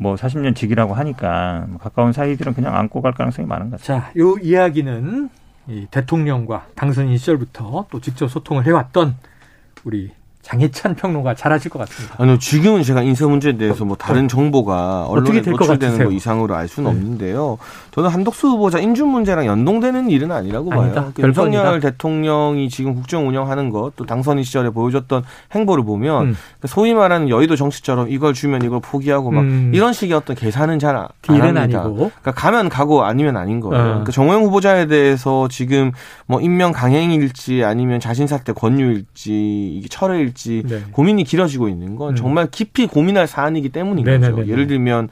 뭐 0.00 0.14
40년 0.14 0.54
직이라고 0.56 0.94
하니까 0.94 1.66
뭐 1.68 1.78
가까운 1.78 2.12
사이들은 2.12 2.54
그냥 2.54 2.74
안고 2.76 3.02
갈 3.02 3.12
가능성이 3.12 3.46
많은 3.46 3.70
것 3.70 3.80
같아요. 3.80 4.00
자, 4.00 4.12
요 4.18 4.36
이야기는 4.38 5.28
이 5.68 5.86
대통령과 5.90 6.66
당선인 6.74 7.16
시절부터 7.18 7.86
또 7.90 8.00
직접 8.00 8.28
소통을 8.28 8.64
해왔던 8.66 9.16
우리 9.84 10.12
장혜찬 10.48 10.94
평론가 10.94 11.34
잘하실 11.34 11.70
것 11.70 11.78
같습니다. 11.80 12.14
아니요, 12.18 12.38
지금은 12.38 12.82
제가 12.82 13.02
인사 13.02 13.26
문제에 13.26 13.58
대해서 13.58 13.84
뭐 13.84 13.96
다른 13.96 14.28
정보가 14.28 15.04
언론에 15.06 15.42
노출되는 15.42 16.04
거 16.06 16.10
이상으로 16.10 16.54
알 16.54 16.68
수는 16.68 16.90
네. 16.90 16.96
없는데요. 16.96 17.58
저는 17.90 18.08
한덕수 18.08 18.48
후보자 18.48 18.78
인준 18.78 19.08
문제랑 19.08 19.44
연동되는 19.44 20.08
일은 20.08 20.32
아니라고 20.32 20.72
아니다. 20.72 21.02
봐요. 21.02 21.12
그러니까 21.14 21.42
윤석열 21.42 21.80
대통령이 21.80 22.70
지금 22.70 22.94
국정 22.94 23.28
운영하는 23.28 23.68
것, 23.68 23.92
또 23.96 24.06
당선인 24.06 24.42
시절에 24.42 24.70
보여줬던 24.70 25.22
행보를 25.52 25.84
보면 25.84 26.28
음. 26.28 26.36
그 26.60 26.68
소위 26.68 26.94
말하는 26.94 27.28
여의도 27.28 27.54
정치처럼 27.56 28.10
이걸 28.10 28.32
주면 28.32 28.62
이걸 28.62 28.80
포기하고 28.80 29.30
막 29.30 29.42
음. 29.42 29.72
이런 29.74 29.92
식의 29.92 30.16
어떤 30.16 30.34
계산은 30.34 30.78
잘 30.78 30.88
안 31.28 31.40
합니다. 31.56 31.60
아니고. 31.82 31.94
그러니까 31.96 32.32
가면 32.32 32.68
가고 32.68 33.04
아니면 33.04 33.36
아닌 33.36 33.60
거예요. 33.60 33.82
어. 33.82 33.86
그러니까 33.88 34.12
정호영 34.12 34.44
후보자에 34.44 34.86
대해서 34.86 35.46
지금 35.48 35.92
뭐 36.26 36.40
임명 36.40 36.72
강행일지 36.72 37.64
아니면 37.64 38.00
자신 38.00 38.26
사퇴 38.26 38.52
권유일지 38.54 39.74
이게 39.76 39.88
철회일지 39.88 40.37
될지 40.38 40.62
네. 40.64 40.82
고민이 40.92 41.24
길어지고 41.24 41.68
있는 41.68 41.96
건 41.96 42.10
음. 42.10 42.16
정말 42.16 42.48
깊이 42.50 42.86
고민할 42.86 43.26
사안이기 43.26 43.70
때문인 43.70 44.04
네네네네. 44.04 44.32
거죠. 44.32 44.50
예를 44.50 44.68
들면 44.68 45.08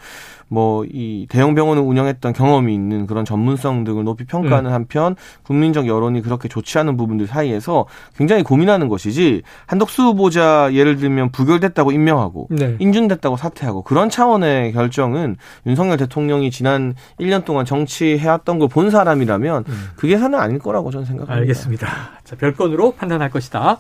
뭐 0.49 0.85
이 0.89 1.27
대형 1.29 1.57
병원을 1.57 1.83
운영했던 1.83 2.33
경험이 2.33 2.73
있는 2.73 3.09
그런 3.09 3.25
전문성 3.25 3.83
등을 3.83 4.05
높이 4.05 4.25
평가하는 4.25 4.71
음. 4.71 4.75
한편 4.75 5.17
국민적 5.43 5.89
여론이 5.89 6.23
그렇게 6.23 6.47
좋지 6.47 6.79
않은 6.79 6.97
부분들 6.97 7.27
사이에서 7.27 7.87
굉장히 8.17 8.45
고민하는 8.45 8.87
것이지 8.87 9.43
한덕수 9.67 10.03
후보자 10.05 10.71
예를 10.73 10.99
들면 10.99 11.33
부결됐다고 11.33 11.91
임명하고 11.91 12.47
네. 12.51 12.77
인준됐다고 12.79 13.37
사퇴하고 13.37 13.83
그런 13.83 14.09
차원의 14.09 14.73
결정은 14.73 15.37
윤석열 15.67 15.97
대통령이 15.97 16.53
지난 16.53 16.95
1년 17.19 17.45
동안 17.45 17.65
정치해왔던 17.65 18.61
걸 18.61 18.67
본 18.77 18.91
사람이라면 18.91 19.65
음. 19.69 19.89
그게 19.97 20.19
사는 20.19 20.39
아닐 20.39 20.59
거라고 20.59 20.91
저는 20.91 21.07
생각합니다. 21.07 21.41
알겠습니다. 21.41 21.89
자, 22.25 22.37
별건으로 22.37 22.93
판단할 22.93 23.31
것이다. 23.31 23.79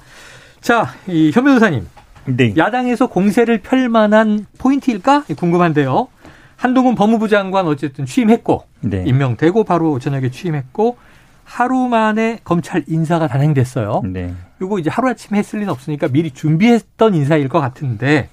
자, 0.67 0.89
이 1.07 1.31
현 1.33 1.45
변호사님. 1.45 1.87
네. 2.25 2.53
야당에서 2.57 3.07
공세를 3.07 3.59
펼 3.63 3.89
만한 3.89 4.47
포인트일까? 4.59 5.23
궁금한데요. 5.37 6.09
한동훈 6.57 6.97
법무부 6.97 7.29
장관 7.29 7.69
어쨌든 7.69 8.05
취임했고 8.05 8.65
네. 8.81 9.05
임명되고 9.07 9.63
바로 9.63 10.01
저녁에 10.01 10.29
취임했고 10.33 10.97
하루 11.45 11.87
만에 11.87 12.41
검찰 12.43 12.83
인사가 12.89 13.29
단행됐어요. 13.29 14.03
네. 14.07 14.35
이거 14.61 14.81
이제 14.81 14.91
하루 14.91 15.09
아침에 15.09 15.39
했을 15.39 15.61
리는 15.61 15.71
없으니까 15.73 16.09
미리 16.09 16.33
준비했던 16.33 17.15
인사일 17.15 17.49
것 17.49 17.61
같은데 17.61 18.29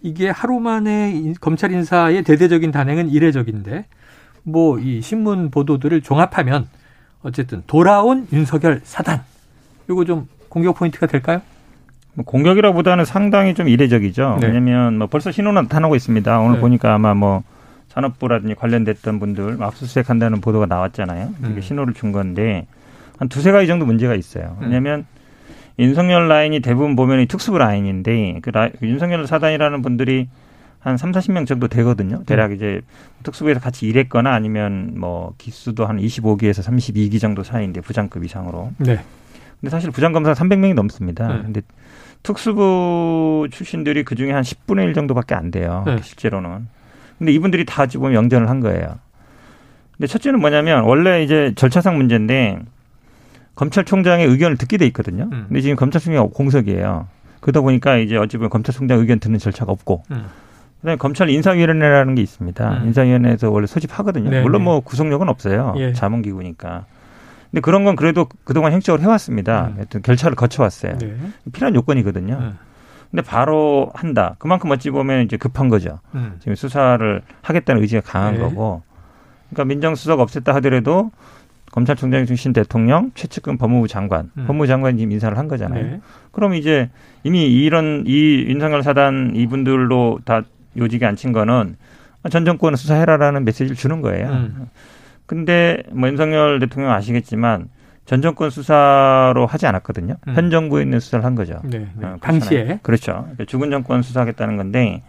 이게 0.00 0.30
하루 0.30 0.60
만에 0.60 1.34
검찰 1.42 1.70
인사의 1.72 2.22
대대적인 2.22 2.70
단행은 2.72 3.10
이례적인데 3.10 3.84
뭐 4.44 4.78
이 4.80 5.02
신문 5.02 5.50
보도들을 5.50 6.00
종합하면 6.00 6.66
어쨌든 7.22 7.62
돌아온 7.66 8.26
윤석열 8.32 8.80
사단 8.84 9.20
이거 9.90 10.06
좀 10.06 10.26
공격 10.48 10.76
포인트가 10.76 11.06
될까요? 11.06 11.42
뭐 12.18 12.24
공격이라보다는 12.24 13.04
상당히 13.04 13.54
좀 13.54 13.68
이례적이죠. 13.68 14.38
네. 14.40 14.48
왜냐하면 14.48 14.98
뭐 14.98 15.06
벌써 15.06 15.30
신호는 15.30 15.62
나타나고 15.62 15.94
있습니다. 15.94 16.40
오늘 16.40 16.56
네. 16.56 16.60
보니까 16.60 16.92
아마 16.92 17.14
뭐 17.14 17.44
산업부라든지 17.90 18.56
관련됐던 18.56 19.20
분들 19.20 19.62
압수수색 19.62 20.10
한다는 20.10 20.40
보도가 20.40 20.66
나왔잖아요. 20.66 21.30
이게 21.38 21.48
음. 21.48 21.60
신호를 21.60 21.94
준 21.94 22.10
건데 22.10 22.66
한 23.18 23.28
두세 23.28 23.52
가지 23.52 23.68
정도 23.68 23.86
문제가 23.86 24.16
있어요. 24.16 24.56
음. 24.58 24.64
왜냐하면 24.64 25.06
윤석열 25.78 26.26
라인이 26.26 26.58
대부분 26.58 26.96
보면 26.96 27.24
특수부 27.28 27.58
라인인데 27.58 28.40
그 28.42 28.50
라, 28.50 28.68
윤석열 28.82 29.24
사단이라는 29.24 29.80
분들이 29.82 30.26
한 30.80 30.96
3, 30.96 31.12
40명 31.12 31.46
정도 31.46 31.68
되거든요. 31.68 32.24
대략 32.26 32.50
음. 32.50 32.56
이제 32.56 32.80
특수부에서 33.22 33.60
같이 33.60 33.86
일했거나 33.86 34.32
아니면 34.32 34.94
뭐 34.96 35.34
기수도 35.38 35.86
한 35.86 35.98
25기에서 35.98 36.64
32기 36.64 37.20
정도 37.20 37.44
사이인데 37.44 37.80
부장급 37.80 38.24
이상으로. 38.24 38.72
네. 38.78 38.98
근데 39.60 39.70
사실 39.70 39.92
부장검사 39.92 40.32
300명이 40.32 40.74
넘습니다. 40.74 41.28
네. 41.28 41.42
근데 41.42 41.60
특수부 42.22 43.48
출신들이 43.50 44.04
그 44.04 44.14
중에 44.14 44.32
한 44.32 44.42
10분의 44.42 44.84
1 44.84 44.94
정도밖에 44.94 45.34
안 45.34 45.50
돼요. 45.50 45.84
네. 45.86 45.98
실제로는. 46.02 46.68
근데 47.18 47.32
이분들이 47.32 47.64
다 47.64 47.86
지금 47.86 48.14
영전을 48.14 48.48
한 48.48 48.60
거예요. 48.60 48.98
근데 49.96 50.06
첫째는 50.06 50.40
뭐냐면 50.40 50.84
원래 50.84 51.22
이제 51.24 51.52
절차상 51.56 51.96
문제인데 51.96 52.60
검찰총장의 53.56 54.26
의견을 54.26 54.56
듣게 54.56 54.76
돼 54.76 54.86
있거든요. 54.86 55.28
음. 55.32 55.46
근데 55.48 55.60
지금 55.60 55.76
검찰총장이 55.76 56.28
공석이에요. 56.32 57.08
그러다 57.40 57.60
보니까 57.60 57.96
이제 57.96 58.16
어찌 58.16 58.36
보면 58.36 58.50
검찰총장 58.50 59.00
의견 59.00 59.18
듣는 59.18 59.38
절차가 59.38 59.72
없고 59.72 60.04
음. 60.12 60.26
그다음에 60.80 60.96
검찰 60.96 61.28
인사위원회라는 61.28 62.14
게 62.14 62.22
있습니다. 62.22 62.70
음. 62.70 62.86
인사위원회에서 62.86 63.50
원래 63.50 63.66
소집하거든요. 63.66 64.30
네 64.30 64.42
물론 64.42 64.60
네. 64.60 64.64
뭐 64.66 64.80
구속력은 64.80 65.28
없어요. 65.28 65.74
예. 65.78 65.92
자문기구니까. 65.92 66.86
근데 67.50 67.60
그런 67.60 67.84
건 67.84 67.96
그래도 67.96 68.28
그동안 68.44 68.72
행적으로 68.72 69.02
해왔습니다. 69.02 69.72
음. 69.78 70.02
결차를 70.02 70.36
거쳐왔어요. 70.36 70.98
네. 70.98 71.16
필요한 71.52 71.74
요건이거든요. 71.74 72.34
음. 72.34 72.58
근데 73.10 73.22
바로 73.22 73.90
한다. 73.94 74.36
그만큼 74.38 74.70
어찌 74.70 74.90
보면 74.90 75.24
이제 75.24 75.36
급한 75.36 75.68
거죠. 75.68 76.00
음. 76.14 76.36
지금 76.40 76.54
수사를 76.54 77.22
하겠다는 77.42 77.80
의지가 77.82 78.02
강한 78.02 78.34
네. 78.34 78.40
거고. 78.40 78.82
그러니까 79.48 79.64
민정수석 79.64 80.20
없앴다 80.20 80.52
하더라도 80.54 81.10
검찰총장 81.72 82.26
중심 82.26 82.52
대통령, 82.52 83.12
최측근 83.14 83.56
법무부 83.56 83.88
장관, 83.88 84.30
음. 84.36 84.44
법무부 84.46 84.66
장관이 84.66 84.98
지금 84.98 85.12
인사를 85.12 85.36
한 85.38 85.48
거잖아요. 85.48 85.82
네. 85.82 86.00
그럼 86.32 86.54
이제 86.54 86.90
이미 87.24 87.46
이런 87.46 88.04
이 88.06 88.44
윤석열 88.46 88.82
사단 88.82 89.32
이분들로 89.34 90.20
다 90.24 90.42
요직에 90.76 91.06
앉힌 91.06 91.32
거는 91.32 91.76
전 92.30 92.44
정권은 92.44 92.76
수사해라라는 92.76 93.44
메시지를 93.44 93.74
주는 93.76 94.02
거예요. 94.02 94.28
음. 94.28 94.68
근데 95.28 95.82
뭐 95.92 96.08
윤석열 96.08 96.58
대통령 96.58 96.90
아시겠지만 96.90 97.68
전 98.06 98.22
정권 98.22 98.48
수사로 98.48 99.44
하지 99.46 99.66
않았거든요. 99.66 100.14
음. 100.26 100.34
현 100.34 100.48
정부에 100.50 100.82
있는 100.82 100.98
수사를 100.98 101.22
한 101.22 101.34
거죠. 101.34 101.60
네, 101.64 101.86
네. 101.94 102.06
어, 102.06 102.16
당시에 102.22 102.80
그렇죠. 102.82 103.12
그러니까 103.20 103.44
죽은 103.44 103.70
정권 103.70 104.00
수사하겠다는 104.00 104.56
건데 104.56 105.02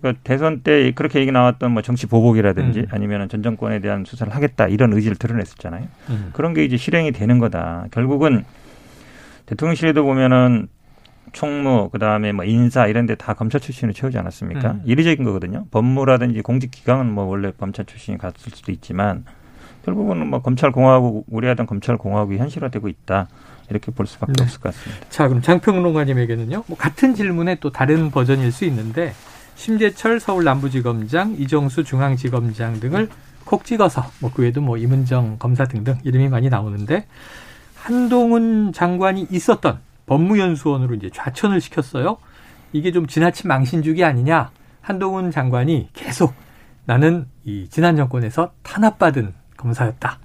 그러니까 0.00 0.20
대선 0.22 0.60
때 0.60 0.92
그렇게 0.92 1.18
얘기 1.18 1.32
나왔던 1.32 1.72
뭐 1.72 1.82
정치 1.82 2.06
보복이라든지 2.06 2.80
음. 2.80 2.86
아니면 2.92 3.28
전 3.28 3.42
정권에 3.42 3.80
대한 3.80 4.04
수사를 4.04 4.32
하겠다 4.32 4.68
이런 4.68 4.92
의지를 4.92 5.16
드러냈었잖아요. 5.16 5.88
음. 6.10 6.30
그런 6.32 6.54
게 6.54 6.64
이제 6.64 6.76
실행이 6.76 7.10
되는 7.10 7.40
거다. 7.40 7.86
결국은 7.90 8.44
대통령실에도 9.46 10.04
보면은 10.04 10.68
총무 11.32 11.90
그다음에 11.90 12.30
뭐 12.32 12.44
인사 12.44 12.86
이런 12.86 13.06
데 13.06 13.16
다 13.16 13.34
검찰 13.34 13.60
출신을 13.60 13.92
채우지 13.92 14.16
않았습니까? 14.16 14.70
음. 14.70 14.82
이례적인 14.84 15.24
거거든요. 15.24 15.66
법무라든지 15.72 16.40
공직 16.42 16.70
기강은 16.70 17.10
뭐 17.12 17.24
원래 17.24 17.50
검찰 17.58 17.84
출신이 17.84 18.16
갔을 18.18 18.52
수도 18.54 18.70
있지만 18.70 19.24
결국은 19.88 20.26
뭐 20.28 20.42
검찰 20.42 20.70
공화국 20.70 21.24
우리하던 21.28 21.66
검찰 21.66 21.96
공화국이 21.96 22.38
현실화되고 22.38 22.88
있다. 22.88 23.28
이렇게 23.70 23.90
볼 23.90 24.06
수밖에 24.06 24.32
네. 24.34 24.44
없을 24.44 24.60
것 24.60 24.74
같습니다. 24.74 25.06
자, 25.10 25.28
그럼 25.28 25.42
장평론가님에게는요. 25.42 26.64
뭐 26.66 26.76
같은 26.76 27.14
질문에 27.14 27.56
또 27.56 27.70
다른 27.70 28.10
버전일 28.10 28.52
수 28.52 28.64
있는데 28.66 29.12
심재철 29.56 30.20
서울 30.20 30.44
남부지검장, 30.44 31.36
이정수 31.38 31.84
중앙지검장 31.84 32.80
등을 32.80 33.08
콕 33.44 33.64
찍어서 33.64 34.04
뭐 34.20 34.30
그 34.34 34.42
외에도 34.42 34.60
뭐 34.60 34.76
이문정 34.76 35.36
검사 35.38 35.64
등등 35.64 35.98
이름이 36.04 36.28
많이 36.28 36.48
나오는데 36.48 37.06
한동훈 37.74 38.72
장관이 38.72 39.26
있었던 39.30 39.78
법무연수원으로 40.06 40.94
이제 40.94 41.10
좌천을 41.12 41.60
시켰어요. 41.60 42.18
이게 42.72 42.92
좀 42.92 43.06
지나친 43.06 43.48
망신주기 43.48 44.04
아니냐? 44.04 44.50
한동훈 44.80 45.30
장관이 45.30 45.88
계속 45.92 46.34
나는 46.84 47.26
이 47.44 47.68
지난 47.70 47.96
정권에서 47.96 48.52
탄압받은 48.62 49.34
검사였다. 49.58 50.18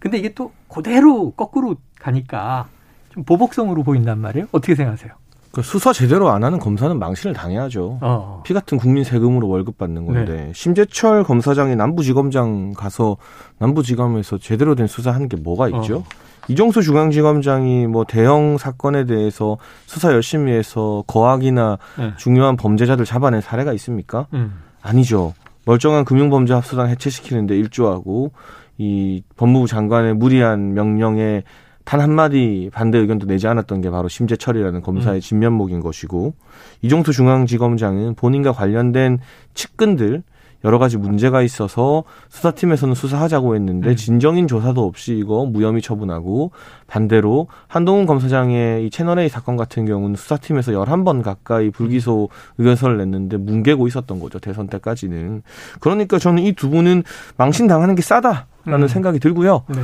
근데 0.00 0.18
이게 0.18 0.34
또 0.34 0.52
그대로 0.68 1.30
거꾸로 1.30 1.76
가니까 2.00 2.66
좀 3.10 3.22
보복성으로 3.24 3.84
보인단 3.84 4.18
말이에요. 4.18 4.46
어떻게 4.52 4.74
생각하세요? 4.74 5.12
그 5.52 5.62
수사 5.62 5.92
제대로 5.92 6.28
안 6.28 6.44
하는 6.44 6.58
검사는 6.58 6.96
망신을 6.98 7.34
당해야죠. 7.34 7.98
어. 8.02 8.42
피 8.44 8.52
같은 8.52 8.76
국민 8.78 9.02
세금으로 9.02 9.48
월급 9.48 9.78
받는 9.78 10.04
건데 10.06 10.46
네. 10.46 10.52
심재철 10.54 11.24
검사장이 11.24 11.74
남부지검장 11.74 12.74
가서 12.74 13.16
남부지검에서 13.58 14.38
제대로 14.38 14.74
된 14.74 14.86
수사하는 14.86 15.28
게 15.28 15.36
뭐가 15.36 15.68
있죠? 15.68 15.98
어. 15.98 16.04
이종수 16.48 16.82
중앙지검장이 16.82 17.86
뭐 17.86 18.04
대형 18.04 18.56
사건에 18.56 19.04
대해서 19.04 19.58
수사 19.86 20.12
열심히 20.12 20.52
해서 20.52 21.04
거악이나 21.06 21.78
네. 21.98 22.12
중요한 22.16 22.56
범죄자들 22.56 23.04
잡아낸 23.04 23.40
사례가 23.40 23.72
있습니까? 23.74 24.26
음. 24.32 24.62
아니죠. 24.82 25.34
멀쩡한 25.66 26.06
금융범죄 26.06 26.54
합수당 26.54 26.88
해체시키는데 26.88 27.54
일조하고 27.56 28.32
이 28.78 29.22
법무부 29.36 29.66
장관의 29.66 30.14
무리한 30.14 30.72
명령에 30.74 31.42
단 31.84 32.00
한마디 32.00 32.70
반대 32.72 32.98
의견도 32.98 33.26
내지 33.26 33.48
않았던 33.48 33.80
게 33.80 33.90
바로 33.90 34.08
심재철이라는 34.08 34.82
검사의 34.82 35.18
음. 35.18 35.20
진면목인 35.20 35.80
것이고 35.80 36.34
이종수 36.82 37.12
중앙지검장은 37.12 38.14
본인과 38.14 38.52
관련된 38.52 39.18
측근들 39.54 40.22
여러 40.64 40.78
가지 40.78 40.96
문제가 40.96 41.40
있어서 41.42 42.02
수사팀에서는 42.28 42.94
수사하자고 42.94 43.54
했는데 43.54 43.90
음. 43.90 43.96
진정인 43.96 44.48
조사도 44.48 44.84
없이 44.84 45.16
이거 45.16 45.46
무혐의 45.46 45.80
처분하고 45.80 46.50
반대로 46.88 47.46
한동훈 47.68 48.06
검사장의 48.06 48.84
이 48.84 48.90
채널A 48.90 49.28
사건 49.28 49.56
같은 49.56 49.86
경우는 49.86 50.16
수사팀에서 50.16 50.72
열한 50.74 51.04
번 51.04 51.22
가까이 51.22 51.70
불기소 51.70 52.28
의견서를 52.58 52.98
냈는데 52.98 53.36
뭉개고 53.36 53.86
있었던 53.86 54.18
거죠. 54.18 54.38
대선 54.40 54.66
때까지는. 54.66 55.42
그러니까 55.80 56.18
저는 56.18 56.42
이 56.42 56.52
두 56.52 56.70
분은 56.70 57.04
망신당하는 57.36 57.94
게 57.94 58.02
싸다 58.02 58.48
라는 58.68 58.82
음. 58.84 58.88
생각이 58.88 59.18
들고요. 59.18 59.64
네. 59.68 59.80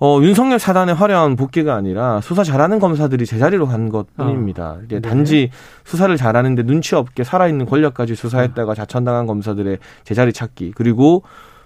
어, 0.00 0.18
윤석열 0.20 0.58
사단의 0.58 0.94
화려한 0.94 1.36
복귀가 1.36 1.74
아니라 1.76 2.20
수사 2.20 2.42
잘하는 2.42 2.80
검사들이 2.80 3.26
제자리로 3.26 3.66
간 3.66 3.88
것 3.88 4.14
뿐입니다. 4.16 4.72
어. 4.72 4.80
이게 4.84 5.00
네. 5.00 5.08
단지 5.08 5.50
수사를 5.84 6.14
잘하는데 6.16 6.64
눈치 6.64 6.96
없게 6.96 7.22
살아있는 7.22 7.66
권력까지 7.66 8.14
수사했다가 8.16 8.74
자천당한 8.74 9.26
검사들의 9.26 9.78
제자리 10.04 10.32
찾기 10.32 10.72
그리고 10.74 11.22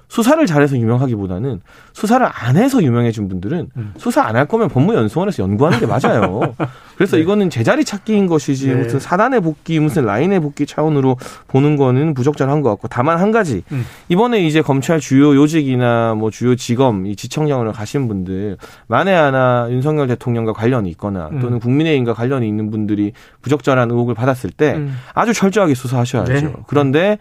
수사를 0.09 0.45
잘해서 0.47 0.77
유명하기보다는 0.79 1.61
수사를 1.93 2.27
안 2.33 2.57
해서 2.57 2.83
유명해진 2.83 3.29
분들은 3.29 3.71
음. 3.77 3.93
수사 3.99 4.23
안 4.23 4.39
할 4.39 4.47
거면 4.47 4.69
법무연수원에서 4.69 5.43
연구하는 5.43 5.81
게 5.81 5.87
맞아요. 5.87 6.55
그래서 6.97 7.17
네. 7.17 7.23
이거는 7.23 7.51
제자리 7.51 7.85
찾기인 7.85 8.29
것이지 8.29 8.69
네. 8.69 8.75
무슨 8.77 9.01
사단의 9.01 9.41
복귀, 9.41 9.81
무슨 9.81 10.05
라인의 10.05 10.41
복귀 10.41 10.65
차원으로 10.65 11.17
보는 11.49 11.77
거는 11.77 12.15
부적절한 12.15 12.63
것 12.63 12.71
같고 12.71 12.89
다만 12.89 13.19
한 13.19 13.33
가지 13.33 13.63
음. 13.73 13.85
이번에 14.09 14.41
이제 14.47 14.63
검찰 14.63 15.01
주요 15.01 15.35
요직이나 15.35 16.15
뭐 16.15 16.31
주요 16.31 16.55
직업 16.55 17.05
이 17.05 17.17
지청장으로 17.17 17.73
가신 17.73 18.07
분들 18.09 18.59
만에 18.87 19.13
하나 19.13 19.67
윤석열 19.71 20.07
대통령과 20.07 20.53
관련이 20.53 20.89
있거나 20.91 21.29
음. 21.33 21.41
또는 21.41 21.59
국민의힘과 21.59 22.15
관련이 22.15 22.47
있는 22.47 22.71
분들이 22.71 23.13
부적절한 23.43 23.91
의혹을 23.91 24.15
받았을 24.15 24.51
때 24.51 24.75
음. 24.75 24.97
아주 25.15 25.33
철저하게 25.33 25.75
수사하셔야죠. 25.75 26.33
네. 26.33 26.53
그런데 26.69 27.19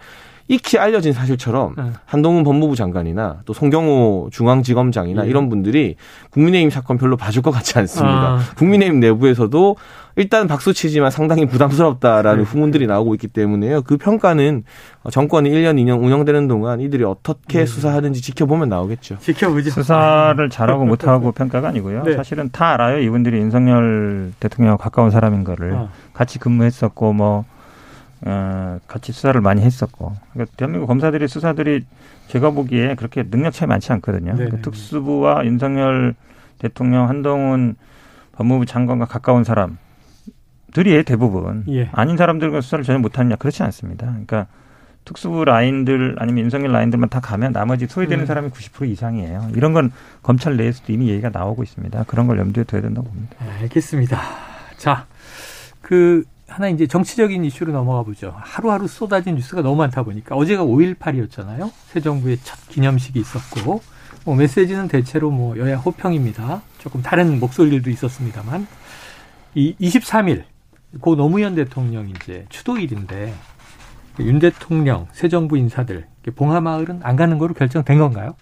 익히 0.50 0.78
알려진 0.78 1.12
사실처럼 1.14 1.76
네. 1.76 1.84
한동훈 2.06 2.44
법무부 2.44 2.76
장관이나 2.76 3.42
또 3.46 3.54
송경호 3.54 4.30
중앙지검장이나 4.32 5.26
예. 5.26 5.30
이런 5.30 5.50
분들이 5.50 5.96
국민의힘 6.32 6.70
사건 6.70 6.98
별로 6.98 7.18
봐줄 7.18 7.42
것 7.42 7.52
같지 7.52 7.78
않습니다. 7.80 8.36
아. 8.36 8.40
국민의힘 8.56 9.00
내부에서도 9.00 9.76
일단 10.16 10.48
박수 10.48 10.74
치지만 10.74 11.12
상당히 11.12 11.46
부담스럽다라는 11.46 12.44
네. 12.44 12.50
후문들이 12.50 12.88
나오고 12.88 13.14
있기 13.16 13.28
때문에요. 13.28 13.84
그 13.84 13.98
평가는 13.98 14.64
정권이 15.12 15.50
1년, 15.50 15.76
2년 15.76 16.04
운영되는 16.04 16.48
동안 16.48 16.80
이들이 16.80 17.04
어떻게 17.04 17.60
네. 17.60 17.66
수사하는지 17.66 18.22
지켜보면 18.22 18.70
나오겠죠. 18.70 19.18
지켜보죠. 19.20 19.70
수사를 19.70 20.50
잘하고 20.50 20.86
못하고 20.88 21.34
평가가 21.34 21.68
아니고요. 21.68 22.04
네. 22.04 22.16
사실은 22.16 22.50
다 22.52 22.74
알아요. 22.74 23.00
이분들이 23.00 23.38
윤석열 23.38 24.32
대통령과 24.40 24.82
가까운 24.82 25.12
사람인 25.12 25.44
거를. 25.44 25.76
아. 25.76 25.90
같이 26.14 26.40
근무했었고 26.40 27.14
뭐 27.14 27.46
어, 28.22 28.80
같이 28.88 29.12
수사를 29.12 29.40
많이 29.42 29.62
했었고. 29.62 30.14
그러니까 30.34 30.56
대한민국 30.58 30.88
검사들이 30.88 31.28
수사들이 31.28 31.86
제가 32.28 32.52
보기에 32.52 32.96
그렇게 32.96 33.24
능력 33.24 33.52
차이 33.52 33.68
많지 33.68 33.92
않거든요. 33.94 34.34
그러니까 34.36 34.62
특수부와 34.62 35.46
윤석열 35.46 36.16
대통령, 36.60 37.08
한동훈 37.10 37.76
법무부 38.34 38.66
장관과 38.66 39.06
가까운 39.06 39.44
사람들이 39.44 41.04
대부분 41.06 41.64
예. 41.70 41.90
아닌 41.92 42.18
사람들과 42.18 42.62
수사를 42.62 42.84
전혀 42.84 43.00
못하느냐 43.00 43.36
그렇지 43.36 43.64
않습니다. 43.64 44.08
그러니까 44.08 44.48
특수부 45.06 45.46
라인들 45.46 46.18
아니면 46.20 46.44
윤석열 46.44 46.74
라인들만 46.74 47.10
다 47.10 47.22
가면 47.22 47.54
나머지 47.54 47.88
소외되는 47.88 48.26
음. 48.26 48.28
사람이 48.28 48.50
90% 48.50 48.90
이상이에요. 48.90 49.52
이런 49.56 49.72
건 49.74 49.92
검찰 50.22 50.58
내에서도 50.58 50.92
이미 50.92 51.08
얘기가 51.10 51.30
나오고 51.30 51.64
있습니다. 51.64 52.04
그런 52.08 52.28
걸 52.28 52.40
염두에 52.40 52.66
둬야 52.66 52.82
된다고 52.82 53.08
봅니다. 53.08 53.38
알겠습니다. 53.62 54.20
자, 54.76 55.06
그 55.82 56.24
하나 56.48 56.70
이제 56.70 56.88
정치적인 56.88 57.44
이슈로 57.46 57.74
넘어가 57.74 58.04
보죠. 58.04 58.34
하루하루 58.38 58.88
쏟아진 58.88 59.36
뉴스가 59.36 59.62
너무 59.62 59.76
많다 59.76 60.04
보니까 60.04 60.36
어제가 60.36 60.64
5.18이었잖아요. 60.64 61.72
새 61.88 62.00
정부의 62.00 62.40
첫 62.44 62.58
기념식이 62.70 63.20
있었고 63.20 63.82
뭐 64.26 64.36
메시지는 64.36 64.88
대체로 64.88 65.30
뭐 65.30 65.58
여야 65.58 65.78
호평입니다. 65.78 66.62
조금 66.80 67.02
다른 67.02 67.40
목소리들도 67.40 67.90
있었습니다만 67.90 68.68
이 69.56 69.76
23일 69.80 70.44
고 71.02 71.16
노무현 71.16 71.56
대통령 71.56 72.10
이제 72.10 72.46
추도일인데 72.50 73.34
윤 74.20 74.40
대통령, 74.40 75.08
새 75.12 75.30
정부 75.30 75.58
인사들 75.58 76.08
봉하마을은 76.36 77.02
안 77.04 77.16
가는 77.16 77.38
거로 77.38 77.54
결정된 77.54 78.00
건가요? 78.00 78.36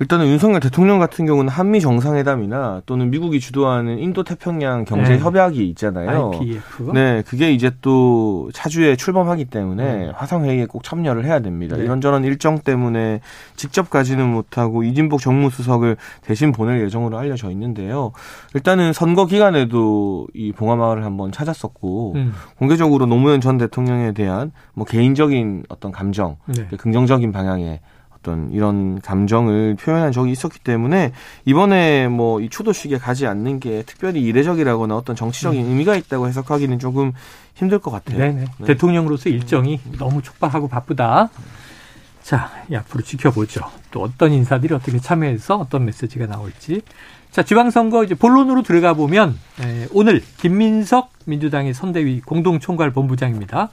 일단은 0.00 0.28
윤석열 0.28 0.60
대통령 0.60 0.98
같은 0.98 1.26
경우는 1.26 1.50
한미 1.50 1.82
정상회담이나 1.82 2.80
또는 2.86 3.10
미국이 3.10 3.38
주도하는 3.38 3.98
인도 3.98 4.24
태평양 4.24 4.86
경제 4.86 5.12
네. 5.12 5.18
협약이 5.18 5.68
있잖아요. 5.68 6.30
IPF. 6.32 6.92
네, 6.94 7.22
그게 7.26 7.52
이제 7.52 7.70
또 7.82 8.48
차주에 8.54 8.96
출범하기 8.96 9.44
때문에 9.44 9.96
네. 10.06 10.12
화상 10.14 10.46
회의에 10.46 10.64
꼭 10.64 10.82
참여를 10.84 11.26
해야 11.26 11.40
됩니다. 11.40 11.76
네. 11.76 11.84
이런저런 11.84 12.24
일정 12.24 12.58
때문에 12.58 13.20
직접 13.56 13.90
가지는 13.90 14.26
못하고 14.26 14.84
이진복 14.84 15.20
정무수석을 15.20 15.98
대신 16.22 16.50
보낼 16.50 16.80
예정으로 16.80 17.18
알려져 17.18 17.50
있는데요. 17.50 18.12
일단은 18.54 18.94
선거 18.94 19.26
기간에도 19.26 20.28
이 20.32 20.52
봉화마을을 20.52 21.04
한번 21.04 21.30
찾았었고 21.30 22.14
음. 22.14 22.32
공개적으로 22.56 23.04
노무현 23.04 23.42
전 23.42 23.58
대통령에 23.58 24.12
대한 24.12 24.52
뭐 24.72 24.86
개인적인 24.86 25.64
어떤 25.68 25.92
감정, 25.92 26.36
네. 26.46 26.66
긍정적인 26.78 27.32
방향의 27.32 27.80
어떤 28.20 28.52
이런 28.52 29.00
감정을 29.00 29.76
표현한 29.76 30.12
적이 30.12 30.32
있었기 30.32 30.58
때문에 30.60 31.12
이번에 31.44 32.08
뭐 32.08 32.40
이 32.40 32.48
추도식에 32.48 32.98
가지 32.98 33.26
않는 33.26 33.60
게 33.60 33.82
특별히 33.86 34.22
이례적이라거나 34.22 34.96
어떤 34.96 35.16
정치적인 35.16 35.64
음. 35.64 35.70
의미가 35.70 35.96
있다고 35.96 36.28
해석하기는 36.28 36.78
조금 36.78 37.12
힘들 37.54 37.78
것 37.78 37.90
같아요. 37.90 38.18
네네. 38.18 38.44
네. 38.58 38.66
대통령으로서 38.66 39.28
일정이 39.28 39.80
너무 39.98 40.22
촉박하고 40.22 40.68
바쁘다. 40.68 41.30
자, 42.22 42.50
앞으로 42.74 43.02
지켜보죠. 43.02 43.60
또 43.90 44.02
어떤 44.02 44.32
인사들이 44.32 44.74
어떻게 44.74 44.98
참여해서 44.98 45.56
어떤 45.56 45.84
메시지가 45.86 46.26
나올지. 46.26 46.82
자, 47.30 47.42
지방선거 47.42 48.04
이제 48.04 48.14
본론으로 48.14 48.62
들어가 48.62 48.94
보면 48.94 49.38
에, 49.62 49.86
오늘 49.92 50.22
김민석 50.38 51.10
민주당의 51.26 51.74
선대위 51.74 52.20
공동총괄 52.20 52.92
본부장입니다. 52.92 53.68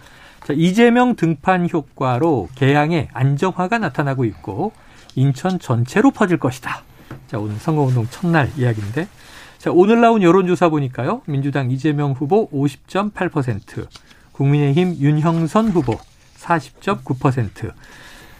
자, 0.47 0.53
이재명 0.55 1.17
등판 1.17 1.67
효과로 1.73 2.47
개항에 2.55 3.09
안정화가 3.11 3.79
나타나고 3.79 4.23
있고 4.23 4.71
인천 5.13 5.59
전체로 5.59 6.11
퍼질 6.11 6.37
것이다. 6.37 6.83
자, 7.27 7.37
오늘 7.37 7.57
선거운동 7.57 8.07
첫날 8.09 8.49
이야기인데. 8.55 9.09
자, 9.57 9.71
오늘 9.73 9.99
나온 9.99 10.23
여론조사 10.23 10.69
보니까요. 10.69 11.21
민주당 11.25 11.69
이재명 11.69 12.13
후보 12.13 12.49
50.8%, 12.51 13.87
국민의힘 14.31 14.95
윤형선 15.01 15.67
후보 15.67 15.99
40.9%. 16.37 17.73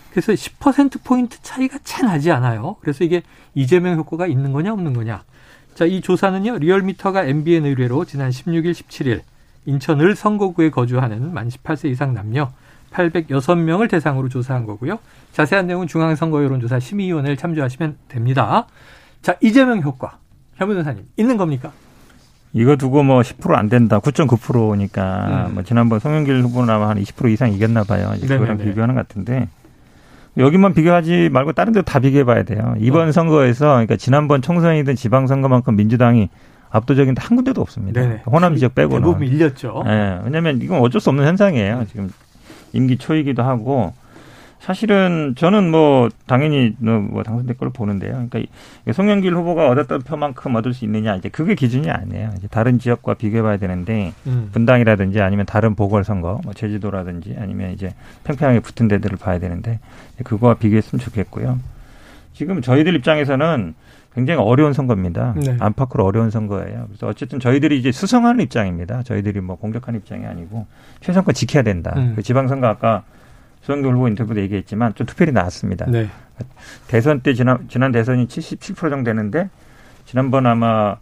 그래서 0.09 0.31
10%포인트 0.31 1.41
차이가 1.41 1.77
채 1.83 2.03
나지 2.03 2.31
않아요. 2.31 2.77
그래서 2.79 3.03
이게 3.03 3.21
이재명 3.53 3.97
효과가 3.97 4.27
있는 4.27 4.53
거냐, 4.53 4.71
없는 4.71 4.93
거냐. 4.93 5.25
자, 5.75 5.83
이 5.83 5.99
조사는요, 5.99 6.59
리얼미터가 6.59 7.25
MBN 7.25 7.65
의뢰로 7.65 8.05
지난 8.05 8.29
16일, 8.29 8.71
17일 8.71 9.23
인천을 9.67 10.15
선거구에 10.15 10.71
거주하는 10.71 11.33
만 11.33 11.49
18세 11.49 11.89
이상 11.89 12.13
남녀 12.13 12.49
806명을 12.91 13.89
대상으로 13.89 14.29
조사한 14.29 14.65
거고요. 14.65 14.97
자세한 15.33 15.67
내용은 15.67 15.87
중앙선거 15.87 16.43
여론조사 16.43 16.79
심의위원회를 16.79 17.37
참조하시면 17.37 17.97
됩니다. 18.07 18.65
자, 19.21 19.35
이재명 19.41 19.81
효과. 19.81 20.17
현 20.55 20.69
변호사님, 20.69 21.05
있는 21.17 21.37
겁니까? 21.37 21.71
이거 22.53 22.77
두고 22.77 23.03
뭐 23.03 23.21
10%안 23.21 23.67
된다. 23.67 23.99
9.9%니까 23.99 25.47
음. 25.49 25.53
뭐 25.55 25.63
지난번 25.63 25.99
송영길 25.99 26.41
후보는 26.43 26.73
아마 26.73 26.89
한 26.89 26.97
20% 26.97 27.29
이상 27.31 27.51
이겼나 27.51 27.83
봐요. 27.83 28.13
그거랑 28.21 28.57
비교하는 28.57 28.95
것 28.95 29.07
같은데 29.07 29.49
여기만 30.37 30.73
비교하지 30.73 31.29
말고 31.31 31.51
다른 31.51 31.73
데다 31.73 31.99
비교해 31.99 32.23
봐야 32.23 32.43
돼요. 32.43 32.75
이번 32.79 33.09
어. 33.09 33.11
선거에서 33.11 33.65
그러니까 33.65 33.97
지난번 33.97 34.41
총선이든 34.41 34.95
지방 34.95 35.27
선거만큼 35.27 35.75
민주당이 35.75 36.29
압도적인 36.69 37.15
한 37.17 37.35
군데도 37.35 37.61
없습니다. 37.61 38.01
네네. 38.01 38.23
호남 38.25 38.55
지역 38.55 38.75
빼고는. 38.75 39.01
대부분 39.01 39.21
밀렸죠. 39.21 39.83
네, 39.85 40.19
왜냐하면 40.23 40.61
이건 40.61 40.79
어쩔 40.81 40.99
수 41.01 41.09
없는 41.09 41.25
현상이에요. 41.25 41.85
지금 41.89 42.11
임기 42.73 42.97
초이기도 42.97 43.43
하고 43.43 43.93
사실은 44.59 45.35
저는 45.37 45.71
뭐 45.71 46.09
당연히 46.25 46.75
뭐 46.79 47.23
당선될 47.23 47.57
걸 47.57 47.69
보는데요. 47.69 48.27
그러니까 48.29 48.41
송영길 48.91 49.33
후보가 49.33 49.69
얻었던 49.69 50.01
표만큼 50.01 50.55
얻을 50.55 50.73
수 50.73 50.83
있느냐 50.83 51.15
이제 51.15 51.29
그게 51.29 51.55
기준이 51.55 51.89
아니에요. 51.89 52.31
이제 52.37 52.47
다른 52.47 52.79
지역과 52.79 53.13
비교해봐야 53.13 53.57
되는데 53.57 54.13
음. 54.25 54.49
분당이라든지 54.51 55.21
아니면 55.21 55.45
다른 55.45 55.75
보궐선거, 55.75 56.41
뭐 56.43 56.53
제주도라든지 56.53 57.35
아니면 57.39 57.71
이제 57.71 57.93
평평하게 58.25 58.59
붙은 58.61 58.87
데들을 58.87 59.17
봐야 59.17 59.39
되는데 59.39 59.79
그거와 60.23 60.55
비교했으면 60.55 60.99
좋겠고요. 61.01 61.59
지금 62.33 62.61
저희들 62.61 62.93
입장에서는 62.95 63.73
굉장히 64.17 64.41
어려운 64.41 64.73
선거입니다. 64.73 65.35
네. 65.37 65.57
안팎으로 65.59 66.03
어려운 66.03 66.31
선거예요. 66.31 66.85
그래서 66.87 67.05
어쨌든 67.05 67.39
저희들이 67.39 67.77
이제 67.77 67.91
수성하는 67.91 68.43
입장입니다. 68.45 69.03
저희들이 69.03 69.41
뭐 69.41 69.57
공격하는 69.57 69.99
입장이 69.99 70.25
아니고 70.25 70.65
최선권 71.01 71.35
지켜야 71.35 71.61
된다. 71.61 71.93
음. 71.97 72.13
그 72.15 72.23
지방선거 72.23 72.65
아까 72.65 73.03
수영교 73.61 73.91
후보 73.91 74.07
인터뷰도 74.07 74.41
얘기했지만 74.41 74.95
좀 74.95 75.05
투표율이 75.05 75.33
나왔습니다. 75.33 75.85
네. 75.85 76.09
대선 76.87 77.19
때 77.19 77.35
지난 77.35 77.67
지난 77.69 77.91
대선이 77.91 78.25
77% 78.25 78.89
정도 78.89 79.03
되는데 79.03 79.51
지난번 80.05 80.47
아마 80.47 80.95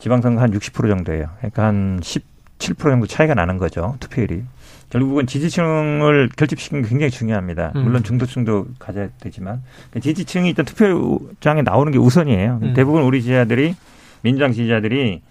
지방선거 0.00 0.40
한 0.40 0.50
60% 0.50 0.88
정도예요. 0.88 1.28
그러니까 1.38 1.66
한 1.66 2.00
17% 2.00 2.78
정도 2.78 3.06
차이가 3.06 3.34
나는 3.34 3.58
거죠. 3.58 3.94
투표율이. 4.00 4.42
결국은 4.90 5.26
지지층을 5.26 6.30
결집시키는 6.36 6.82
게 6.82 6.88
굉장히 6.88 7.10
중요합니다. 7.10 7.72
음. 7.76 7.84
물론 7.84 8.02
중도층도 8.02 8.66
가져야 8.78 9.08
되지만 9.20 9.62
그러니까 9.90 10.00
지지층이 10.00 10.48
일단 10.48 10.64
투표장에 10.64 11.62
나오는 11.62 11.90
게 11.92 11.98
우선이에요. 11.98 12.60
음. 12.62 12.74
대부분 12.74 13.02
우리 13.02 13.20
지지자들이 13.20 13.74
민주당 14.22 14.52
지지자들이 14.52 15.22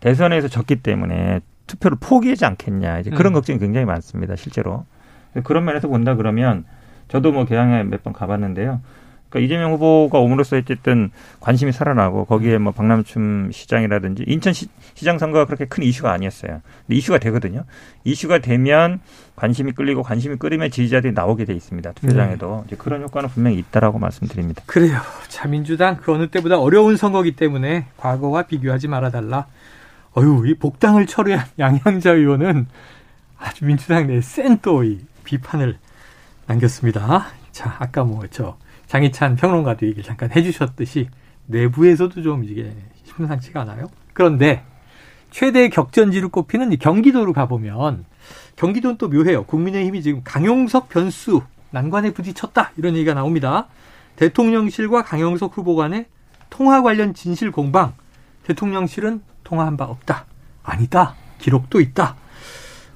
대선에서 0.00 0.48
졌기 0.48 0.76
때문에 0.76 1.40
투표를 1.66 1.96
포기하지 2.00 2.44
않겠냐 2.44 3.00
이제 3.00 3.10
그런 3.10 3.32
음. 3.32 3.34
걱정이 3.34 3.58
굉장히 3.58 3.86
많습니다. 3.86 4.36
실제로 4.36 4.84
그런 5.44 5.64
면에서 5.64 5.88
본다 5.88 6.14
그러면 6.14 6.64
저도 7.08 7.32
뭐 7.32 7.44
개항에 7.44 7.82
몇 7.84 8.02
번 8.02 8.12
가봤는데요. 8.12 8.80
그러니까 9.32 9.40
이재명 9.46 9.72
후보가 9.72 10.18
오므로써 10.18 10.56
어쨌든 10.58 11.10
관심이 11.40 11.72
살아나고 11.72 12.26
거기에 12.26 12.58
뭐 12.58 12.72
박남춘 12.72 13.50
시장이라든지 13.52 14.24
인천 14.26 14.52
시, 14.52 14.68
장 14.94 15.18
선거가 15.18 15.46
그렇게 15.46 15.64
큰 15.64 15.82
이슈가 15.82 16.12
아니었어요. 16.12 16.60
근데 16.86 16.96
이슈가 16.98 17.18
되거든요. 17.18 17.64
이슈가 18.04 18.38
되면 18.40 19.00
관심이 19.34 19.72
끌리고 19.72 20.02
관심이 20.02 20.36
끌리면 20.36 20.70
지지자들이 20.70 21.14
나오게 21.14 21.46
돼 21.46 21.54
있습니다. 21.54 21.92
투표장에도 21.92 22.56
네. 22.58 22.62
이제 22.66 22.76
그런 22.76 23.02
효과는 23.02 23.30
분명히 23.30 23.56
있다라고 23.58 23.98
말씀드립니다. 23.98 24.62
그래요. 24.66 25.00
자 25.28 25.48
민주당 25.48 25.96
그 25.96 26.12
어느 26.12 26.28
때보다 26.28 26.60
어려운 26.60 26.96
선거기 26.96 27.34
때문에 27.34 27.86
과거와 27.96 28.42
비교하지 28.42 28.88
말아달라. 28.88 29.46
어유 30.16 30.44
이 30.46 30.54
복당을 30.54 31.06
철회한 31.06 31.46
양양자 31.58 32.12
의원은 32.12 32.66
아주 33.38 33.64
민주당 33.64 34.06
내 34.06 34.18
센 34.20 34.58
또 34.58 34.84
이 34.84 34.98
비판을 35.24 35.78
남겼습니다. 36.46 37.26
자 37.50 37.76
아까 37.78 38.04
뭐저 38.04 38.56
장희찬 38.92 39.36
평론가도 39.36 39.86
얘기를 39.86 40.04
잠깐 40.04 40.30
해주셨듯이 40.36 41.08
내부에서도 41.46 42.20
좀 42.20 42.44
이게 42.44 42.76
심상치가 43.04 43.62
않아요. 43.62 43.86
그런데 44.12 44.66
최대 45.30 45.70
격전지로 45.70 46.28
꼽히는 46.28 46.76
경기도로 46.78 47.32
가보면 47.32 48.04
경기도는 48.56 48.98
또 48.98 49.08
묘해요. 49.08 49.44
국민의힘이 49.44 50.02
지금 50.02 50.20
강용석 50.22 50.90
변수 50.90 51.40
난관에 51.70 52.12
부딪혔다 52.12 52.72
이런 52.76 52.94
얘기가 52.94 53.14
나옵니다. 53.14 53.68
대통령실과 54.16 55.04
강용석 55.04 55.56
후보 55.56 55.74
간의 55.74 56.04
통화 56.50 56.82
관련 56.82 57.14
진실 57.14 57.50
공방. 57.50 57.94
대통령실은 58.44 59.22
통화한 59.42 59.78
바 59.78 59.86
없다. 59.86 60.26
아니다. 60.62 61.14
기록도 61.38 61.80
있다. 61.80 62.14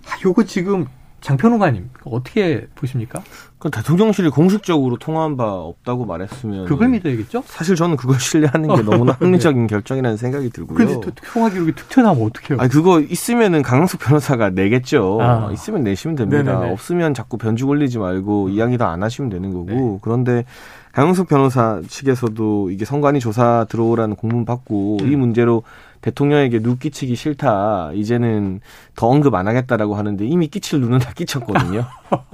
아, 0.04 0.18
요거 0.22 0.44
지금 0.44 0.88
장평호가님 1.20 1.90
어떻게 2.04 2.66
보십니까? 2.74 3.22
그 3.58 3.70
대통령실이 3.70 4.28
공식적으로 4.28 4.96
통화한 4.98 5.36
바 5.36 5.44
없다고 5.50 6.04
말했으면 6.04 6.66
그걸 6.66 6.88
믿어야겠죠? 6.90 7.42
사실 7.46 7.74
저는 7.74 7.96
그걸 7.96 8.20
신뢰하는 8.20 8.74
게 8.74 8.82
너무나 8.82 9.16
합리적인 9.18 9.62
네. 9.62 9.66
결정이라는 9.66 10.16
생각이 10.16 10.50
들고요. 10.50 10.76
근데 10.76 11.10
통화 11.32 11.48
기록이 11.48 11.72
툭 11.72 11.88
튀어나오면 11.88 12.26
어떡해요? 12.26 12.60
아니 12.60 12.70
그거 12.70 13.00
있으면은 13.00 13.62
강영석 13.62 14.00
변호사가 14.00 14.50
내겠죠. 14.50 15.18
아. 15.20 15.50
있으면 15.52 15.84
내시면 15.84 16.16
됩니다. 16.16 16.42
네네네. 16.42 16.72
없으면 16.72 17.14
자꾸 17.14 17.38
변죽 17.38 17.70
올리지 17.70 17.98
말고 17.98 18.50
이야기 18.50 18.76
다안 18.76 19.02
하시면 19.02 19.30
되는 19.30 19.52
거고. 19.52 19.66
네. 19.70 19.98
그런데 20.02 20.44
강영석 20.92 21.28
변호사 21.28 21.80
측에서도 21.86 22.70
이게 22.70 22.84
선관위 22.84 23.20
조사 23.20 23.66
들어오라는 23.68 24.16
공문 24.16 24.44
받고 24.44 24.98
음. 25.00 25.12
이 25.12 25.16
문제로 25.16 25.62
대통령에게 26.00 26.60
누 26.60 26.78
끼치기 26.78 27.16
싫다. 27.16 27.90
이제는 27.94 28.60
더 28.94 29.08
언급 29.08 29.34
안 29.34 29.48
하겠다라고 29.48 29.96
하는데 29.96 30.24
이미 30.24 30.48
끼칠 30.48 30.80
누는 30.80 30.98
다 30.98 31.12
끼쳤거든요. 31.14 31.84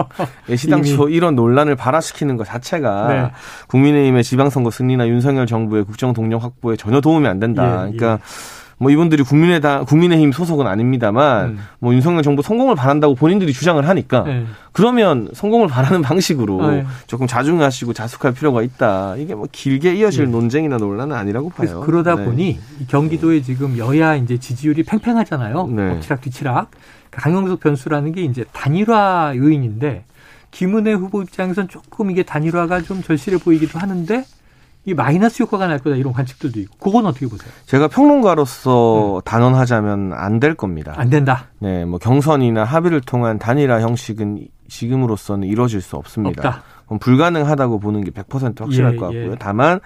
시당초 0.56 1.08
이런 1.08 1.34
논란을 1.34 1.76
발화시키는 1.76 2.36
것 2.36 2.46
자체가 2.46 3.08
네. 3.08 3.30
국민의힘의 3.68 4.24
지방선거 4.24 4.70
승리나 4.70 5.08
윤석열 5.08 5.46
정부의 5.46 5.84
국정 5.84 6.12
동력 6.12 6.42
확보에 6.42 6.76
전혀 6.76 7.00
도움이 7.00 7.26
안 7.26 7.38
된다. 7.38 7.64
예, 7.64 7.92
그러니까 7.92 8.12
예. 8.14 8.61
뭐 8.82 8.90
이분들이 8.90 9.22
국민의당 9.22 9.84
국민의힘 9.84 10.32
소속은 10.32 10.66
아닙니다만 10.66 11.50
음. 11.50 11.58
뭐 11.78 11.94
윤석열 11.94 12.24
정부 12.24 12.42
성공을 12.42 12.74
바란다고 12.74 13.14
본인들이 13.14 13.52
주장을 13.52 13.86
하니까 13.88 14.24
네. 14.24 14.44
그러면 14.72 15.28
성공을 15.32 15.68
바라는 15.68 16.02
방식으로 16.02 16.68
네. 16.68 16.86
조금 17.06 17.28
자중하시고 17.28 17.92
자숙할 17.92 18.34
필요가 18.34 18.60
있다. 18.60 19.14
이게 19.18 19.36
뭐 19.36 19.46
길게 19.52 19.94
이어질 19.94 20.24
네. 20.24 20.30
논쟁이나 20.32 20.78
논란은 20.78 21.14
아니라고 21.14 21.50
봐요. 21.50 21.80
그러다 21.86 22.16
네. 22.16 22.24
보니 22.24 22.58
경기도에 22.88 23.42
지금 23.42 23.78
여야 23.78 24.16
이제 24.16 24.36
지지율이 24.36 24.82
팽팽하잖아요. 24.82 25.66
네. 25.68 25.90
엎치락 25.92 26.20
뒤치락. 26.20 26.70
강용석 27.12 27.60
변수라는 27.60 28.12
게 28.12 28.22
이제 28.22 28.44
단일화 28.52 29.34
요인인데 29.36 30.04
김은혜 30.50 30.94
후보 30.94 31.22
입장에선 31.22 31.68
조금 31.68 32.10
이게 32.10 32.24
단일화가 32.24 32.82
좀 32.82 33.02
절실해 33.02 33.38
보이기도 33.38 33.78
하는데 33.78 34.24
이 34.84 34.94
마이너스 34.94 35.42
효과가 35.42 35.68
날 35.68 35.78
거다 35.78 35.94
이런 35.96 36.12
관측들도 36.12 36.58
있고 36.60 36.76
그건 36.78 37.06
어떻게 37.06 37.26
보세요? 37.28 37.50
제가 37.66 37.86
평론가로서 37.88 39.16
음. 39.16 39.20
단언하자면 39.24 40.12
안 40.14 40.40
될 40.40 40.54
겁니다. 40.54 40.92
안 40.96 41.08
된다. 41.08 41.46
네, 41.60 41.84
뭐 41.84 41.98
경선이나 42.00 42.64
합의를 42.64 43.00
통한 43.02 43.38
단일화 43.38 43.80
형식은 43.80 44.48
지금으로서는 44.68 45.46
이루어질 45.46 45.80
수 45.80 45.96
없습니다. 45.96 46.48
없다. 46.48 46.62
그럼 46.86 46.98
불가능하다고 46.98 47.78
보는 47.78 48.02
게 48.02 48.10
100% 48.10 48.58
확실할 48.60 48.94
예, 48.94 48.96
것 48.96 49.06
같고요. 49.06 49.30
예. 49.32 49.36
다만 49.38 49.78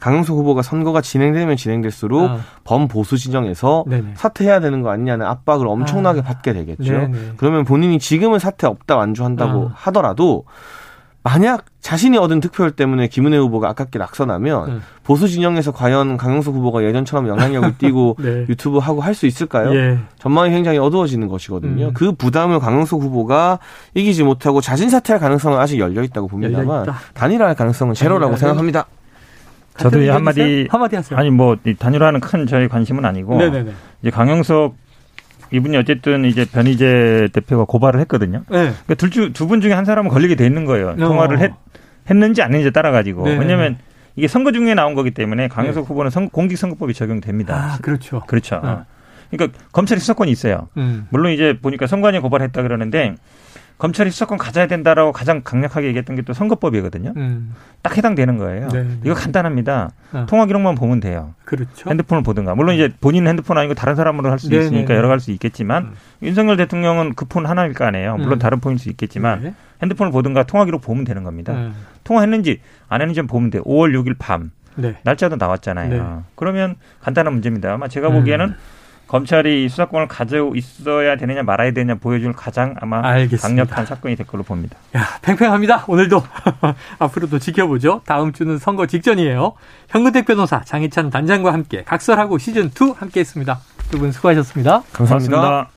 강용석 0.00 0.36
후보가 0.38 0.62
선거가 0.62 1.00
진행되면 1.02 1.56
진행될수록 1.56 2.28
아. 2.30 2.40
범보수 2.64 3.18
진영에서 3.18 3.84
네네. 3.86 4.14
사퇴해야 4.16 4.58
되는 4.60 4.82
거 4.82 4.90
아니냐는 4.90 5.26
압박을 5.26 5.68
엄청나게 5.68 6.20
아. 6.20 6.22
받게 6.24 6.54
되겠죠. 6.54 6.92
네네. 6.92 7.32
그러면 7.36 7.64
본인이 7.64 7.98
지금은 7.98 8.38
사퇴 8.40 8.66
없다 8.66 8.96
완주한다고 8.96 9.68
아. 9.68 9.72
하더라도 9.74 10.44
만약 11.22 11.66
자신이 11.80 12.16
얻은 12.16 12.40
득표율 12.40 12.70
때문에 12.70 13.08
김은혜 13.08 13.36
후보가 13.36 13.68
아깝게 13.70 13.98
낙선하면 13.98 14.66
네. 14.66 14.78
보수 15.04 15.28
진영에서 15.28 15.72
과연 15.72 16.16
강용석 16.16 16.54
후보가 16.54 16.82
예전처럼 16.82 17.28
영향력을 17.28 17.76
띠고 17.78 18.16
네. 18.20 18.46
유튜브 18.48 18.78
하고 18.78 19.02
할 19.02 19.14
수 19.14 19.26
있을까요? 19.26 19.74
예. 19.74 19.98
전망이 20.18 20.50
굉장히 20.50 20.78
어두워지는 20.78 21.28
것이거든요. 21.28 21.88
음. 21.88 21.92
그 21.94 22.12
부담을 22.12 22.58
강용석 22.58 23.02
후보가 23.02 23.58
이기지 23.94 24.22
못하고 24.22 24.62
자진 24.62 24.88
사퇴할 24.88 25.20
가능성은 25.20 25.58
아직 25.58 25.78
열려 25.78 26.02
있다고 26.02 26.28
봅니다만 26.28 26.86
단일화할 27.12 27.54
가능성은 27.54 27.94
제로라고 27.94 28.36
생각합니다. 28.36 28.86
저도 29.76 29.98
한마디 30.12 30.68
한마디 30.70 30.96
하세요. 30.96 31.18
아니 31.18 31.30
뭐 31.30 31.56
단일화는 31.78 32.20
큰 32.20 32.46
저희 32.46 32.68
관심은 32.68 33.04
아니고 33.04 33.36
네네네. 33.36 33.72
이제 34.02 34.10
강영석 34.10 34.74
이분이 35.52 35.76
어쨌든 35.76 36.24
이제 36.24 36.44
변희재 36.44 37.28
대표가 37.32 37.64
고발을 37.64 38.00
했거든요. 38.00 38.44
네. 38.48 38.72
그러니까 38.86 38.94
둘두분 38.94 39.60
중에 39.60 39.72
한 39.72 39.84
사람은 39.84 40.10
걸리게 40.10 40.36
돼 40.36 40.46
있는 40.46 40.64
거예요. 40.64 40.90
어. 40.90 40.96
통화를 40.96 41.40
했, 41.40 41.52
했는지 42.08 42.42
아닌지 42.42 42.70
따라 42.70 42.90
가지고. 42.90 43.24
왜냐하면 43.24 43.76
이게 44.16 44.28
선거 44.28 44.52
중에 44.52 44.74
나온 44.74 44.94
거기 44.94 45.10
때문에 45.10 45.48
강영석 45.48 45.84
네. 45.84 45.88
후보는 45.88 46.10
선, 46.10 46.28
공직선거법이 46.30 46.94
적용됩니다. 46.94 47.54
아, 47.54 47.78
그렇죠. 47.80 48.22
그렇죠. 48.26 48.60
네. 48.62 48.76
그러니까 49.30 49.58
검찰이 49.72 50.00
수사권이 50.00 50.30
있어요. 50.30 50.68
음. 50.76 51.06
물론 51.10 51.32
이제 51.32 51.56
보니까 51.60 51.86
선관위 51.86 52.18
고발했다 52.18 52.62
그러는데 52.62 53.14
검찰이 53.80 54.10
수사권 54.10 54.36
가져야 54.36 54.66
된다라고 54.66 55.10
가장 55.10 55.40
강력하게 55.42 55.88
얘기했던 55.88 56.14
게 56.14 56.20
또 56.22 56.34
선거법이거든요. 56.34 57.14
음. 57.16 57.54
딱 57.80 57.96
해당되는 57.96 58.36
거예요. 58.36 58.68
네, 58.68 58.82
네. 58.82 58.98
이거 59.04 59.14
간단합니다. 59.14 59.90
어. 60.12 60.26
통화 60.28 60.44
기록만 60.44 60.74
보면 60.74 61.00
돼요. 61.00 61.34
그렇죠. 61.46 61.88
핸드폰을 61.88 62.22
보든가. 62.22 62.54
물론 62.54 62.74
이제 62.74 62.90
본인 63.00 63.26
핸드폰 63.26 63.56
아니고 63.56 63.72
다른 63.74 63.96
사람으로 63.96 64.30
할수 64.30 64.50
네, 64.50 64.58
있으니까 64.58 64.88
네, 64.92 64.96
여러 64.96 65.08
가지 65.08 65.24
수 65.24 65.30
있겠지만 65.32 65.84
음. 65.84 65.92
윤석열 66.22 66.58
대통령은 66.58 67.14
그 67.14 67.24
폰 67.24 67.46
하나일 67.46 67.72
거 67.72 67.86
아니에요. 67.86 68.18
물론 68.18 68.34
음. 68.34 68.38
다른 68.38 68.60
폰일 68.60 68.78
수 68.78 68.90
있겠지만 68.90 69.42
네. 69.42 69.54
핸드폰을 69.82 70.12
보든가 70.12 70.42
통화 70.44 70.66
기록 70.66 70.82
보면 70.82 71.04
되는 71.04 71.24
겁니다. 71.24 71.54
음. 71.54 71.74
통화했는지 72.04 72.60
안 72.88 73.00
했는지 73.00 73.22
보면 73.22 73.48
돼요. 73.50 73.62
5월 73.64 73.92
6일 73.98 74.16
밤. 74.18 74.50
날짜도 75.02 75.36
나왔잖아요. 75.36 76.24
그러면 76.36 76.76
간단한 77.00 77.32
문제입니다. 77.32 77.72
아마 77.72 77.88
제가 77.88 78.10
보기에는 78.10 78.46
음. 78.46 78.54
검찰이 79.10 79.68
수사권을 79.68 80.06
가지고 80.06 80.54
있어야 80.54 81.16
되느냐 81.16 81.42
말아야 81.42 81.72
되느냐 81.72 81.96
보여줄 81.98 82.32
가장 82.32 82.76
아마 82.80 83.04
알겠습니다. 83.04 83.48
강력한 83.64 83.84
사건이 83.84 84.14
될 84.14 84.24
걸로 84.24 84.44
봅니다. 84.44 84.76
야, 84.96 85.04
팽팽합니다. 85.22 85.84
오늘도 85.88 86.22
앞으로도 87.00 87.40
지켜보죠. 87.40 88.02
다음 88.06 88.32
주는 88.32 88.56
선거 88.58 88.86
직전이에요. 88.86 89.54
현근택 89.88 90.26
변호사, 90.26 90.60
장희찬 90.62 91.10
단장과 91.10 91.52
함께 91.52 91.82
각설하고 91.84 92.38
시즌 92.38 92.66
2 92.66 92.94
함께했습니다. 92.96 93.58
두 93.90 93.98
분 93.98 94.12
수고하셨습니다 94.12 94.84
감사합니다. 94.92 95.36
고맙습니다. 95.36 95.68